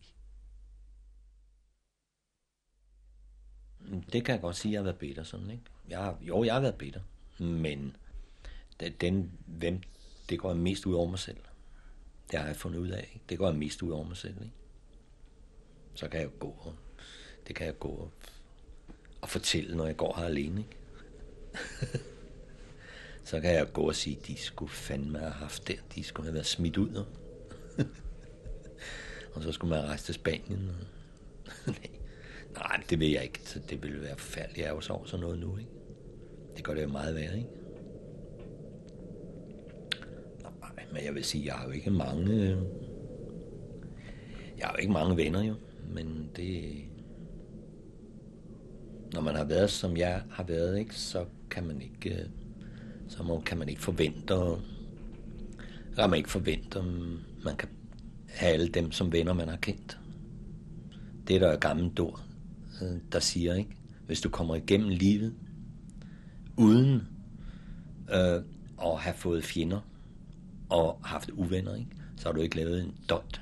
[3.88, 5.64] Mm, det kan jeg godt sige, at jeg har været bitter sådan, ikke?
[5.90, 7.02] Jeg har, jo, jeg har været bitter,
[7.38, 7.96] men
[9.02, 9.82] den, hvem
[10.30, 11.38] det går mest ud over mig selv.
[12.32, 13.10] Det har jeg fundet ud af.
[13.14, 13.26] Ikke?
[13.30, 14.36] Det går mest ud over mig selv.
[14.42, 14.54] Ikke?
[15.96, 16.76] Så kan jeg gå og,
[17.48, 18.12] det kan jeg gå og,
[19.22, 20.62] og fortælle, når jeg går her alene.
[20.62, 20.78] Ikke?
[23.30, 25.84] så kan jeg gå og sige, de skulle fandme have haft det.
[25.96, 27.06] De skulle have været smidt ud.
[29.34, 30.72] og så skulle man rejse til Spanien.
[31.68, 31.90] Nej,
[32.90, 33.40] det vil jeg ikke.
[33.44, 34.58] Så det ville være forfærdeligt.
[34.58, 35.72] Jeg er jo så over sådan noget nu, ikke?
[36.56, 37.50] Det gør det jo meget værre, ikke?
[40.62, 42.34] Nej, men jeg vil sige, jeg har jo ikke mange...
[42.34, 42.58] Øh,
[44.58, 45.56] jeg har jo ikke mange venner, jo.
[45.94, 46.64] Men det...
[49.14, 52.10] Når man har været, som jeg har været, ikke, så kan man ikke...
[52.10, 52.26] Øh,
[53.08, 54.36] så må, kan man ikke forvente...
[55.96, 56.82] Kan man ikke forvente,
[57.44, 57.70] man kan
[58.28, 60.00] have alle dem som venner, man har kendt.
[61.28, 62.24] Det er der jo gammelt ord,
[63.12, 63.76] der siger, ikke?
[64.06, 65.36] Hvis du kommer igennem livet
[66.58, 67.08] uden
[68.10, 68.42] øh,
[68.82, 69.80] at have fået fjender
[70.70, 71.92] og haft uvenner, ikke?
[72.18, 73.42] så har du ikke lavet en dot.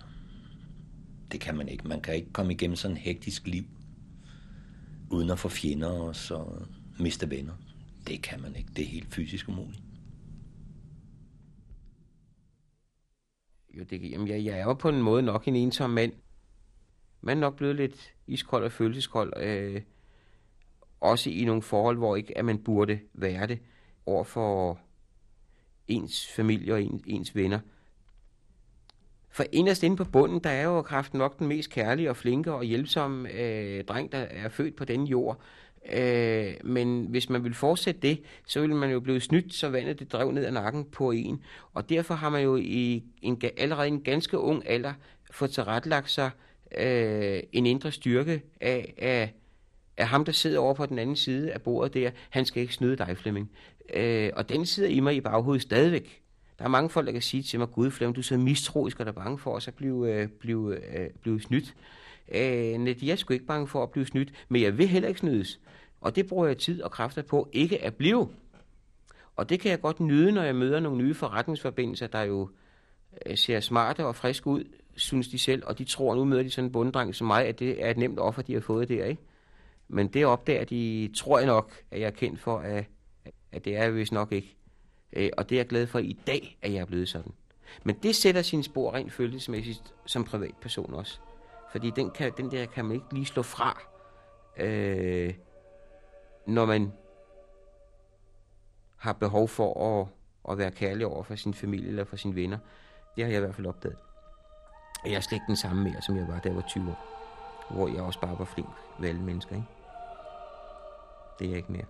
[1.32, 1.88] Det kan man ikke.
[1.88, 3.64] Man kan ikke komme igennem sådan en hektisk liv
[5.10, 6.46] uden at få fjender og så
[7.00, 7.54] miste venner.
[8.08, 8.70] Det kan man ikke.
[8.76, 9.84] Det er helt fysisk umuligt.
[13.78, 16.14] Jo, det, jamen, jeg, jeg er jo på en måde nok en ensom mand.
[17.22, 19.34] Man er nok blevet lidt iskold og følelseskold.
[19.38, 19.82] Øh,
[21.02, 23.60] også i nogle forhold, hvor ikke at man burde være det
[24.06, 24.80] over for
[25.88, 27.60] ens familie og ens, ens venner.
[29.30, 32.54] For inderst inde på bunden, der er jo kraften nok den mest kærlige og flinke
[32.54, 35.42] og hjælpsomme øh, dreng, der er født på den jord.
[35.92, 40.00] Øh, men hvis man vil fortsætte det, så vil man jo blive snydt, så vandet
[40.00, 41.44] det drev ned ad nakken på en.
[41.74, 44.94] Og derfor har man jo i en, allerede en ganske ung alder
[45.32, 46.32] fået tilrettelagt sig
[46.78, 49.34] øh, en indre styrke af, af,
[49.98, 52.12] af ham, der sidder over på den anden side af bordet der.
[52.30, 53.52] Han skal ikke snyde dig, Flemming.
[53.94, 56.22] Øh, og den sidder i mig i baghovedet stadigvæk.
[56.60, 59.00] Der er mange folk, der kan sige til mig, Gud Flemming, du er så mistroisk
[59.00, 61.76] og er bange for os at blive, øh, blive, øh, blive snydt.
[62.32, 65.10] Øh, nej, jeg er sgu ikke bange for at blive snydt, men jeg vil heller
[65.10, 65.60] ikke snydes.
[66.02, 68.30] Og det bruger jeg tid og kræfter på ikke at blive.
[69.36, 72.50] Og det kan jeg godt nyde, når jeg møder nogle nye forretningsforbindelser, der jo
[73.26, 74.64] øh, ser smarte og friske ud,
[74.96, 77.60] synes de selv, og de tror, nu møder de sådan en bunddreng som mig, at
[77.60, 79.22] det er et nemt offer, de har fået der, ikke?
[79.88, 82.86] Men det opdager de, tror jeg nok, at jeg er kendt for, at,
[83.52, 84.56] at det er jeg vist nok ikke.
[85.14, 87.32] Øh, og det er jeg glad for i dag, at jeg er blevet sådan.
[87.84, 91.20] Men det sætter sine spor rent følelsesmæssigt som privatperson også.
[91.72, 93.82] Fordi den, kan, den der kan man ikke lige slå fra,
[94.58, 95.34] øh,
[96.46, 96.92] når man
[98.98, 100.08] har behov for at,
[100.52, 102.58] at være kærlig over for sin familie eller for sine venner.
[103.16, 103.98] Det har jeg i hvert fald opdaget.
[105.06, 107.08] Jeg er slet ikke den samme mere, som jeg var, da jeg var 20 år.
[107.70, 109.68] Hvor jeg også bare var flink ved alle mennesker, ikke?
[111.40, 111.86] Det er jeg ikke mere.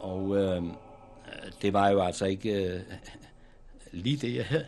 [0.00, 0.62] Og øh,
[1.62, 2.82] det var jo altså ikke øh,
[3.92, 4.66] lige det, jeg havde.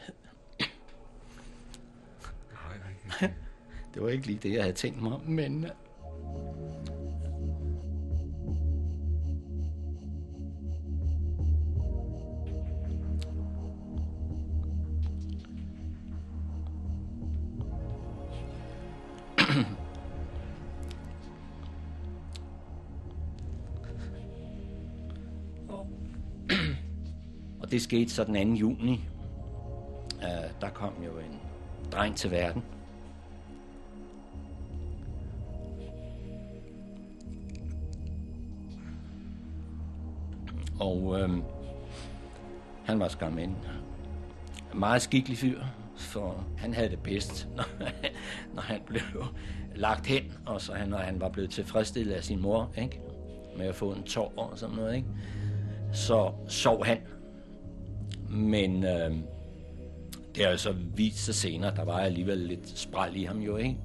[3.95, 5.65] det var ikke lige det, jeg havde tænkt mig, men...
[5.65, 5.71] Øh,
[27.77, 28.55] det skete så den 2.
[28.55, 29.01] juni.
[30.17, 31.41] Uh, der kom jo en
[31.93, 32.63] dreng til verden.
[40.81, 41.31] Og øh,
[42.85, 43.57] han var skam en
[44.75, 45.61] meget skikkelig fyr,
[45.97, 47.65] for han havde det bedst, når,
[48.55, 49.01] når han blev
[49.75, 53.01] lagt hen, og så han, når han var blevet tilfredsstillet af sin mor, ikke?
[53.57, 55.09] med at få en tår og sådan noget, ikke?
[55.93, 56.99] så sov han
[58.37, 59.11] men øh,
[60.35, 63.57] det har jo så vist sig senere, der var alligevel lidt spræl i ham jo,
[63.57, 63.77] ikke?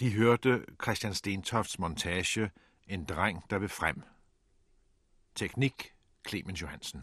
[0.00, 2.50] De hørte Christian Stentofts montage
[2.86, 4.02] En dreng, der vil frem.
[5.34, 5.94] Teknik
[6.28, 7.02] Clemens Johansen.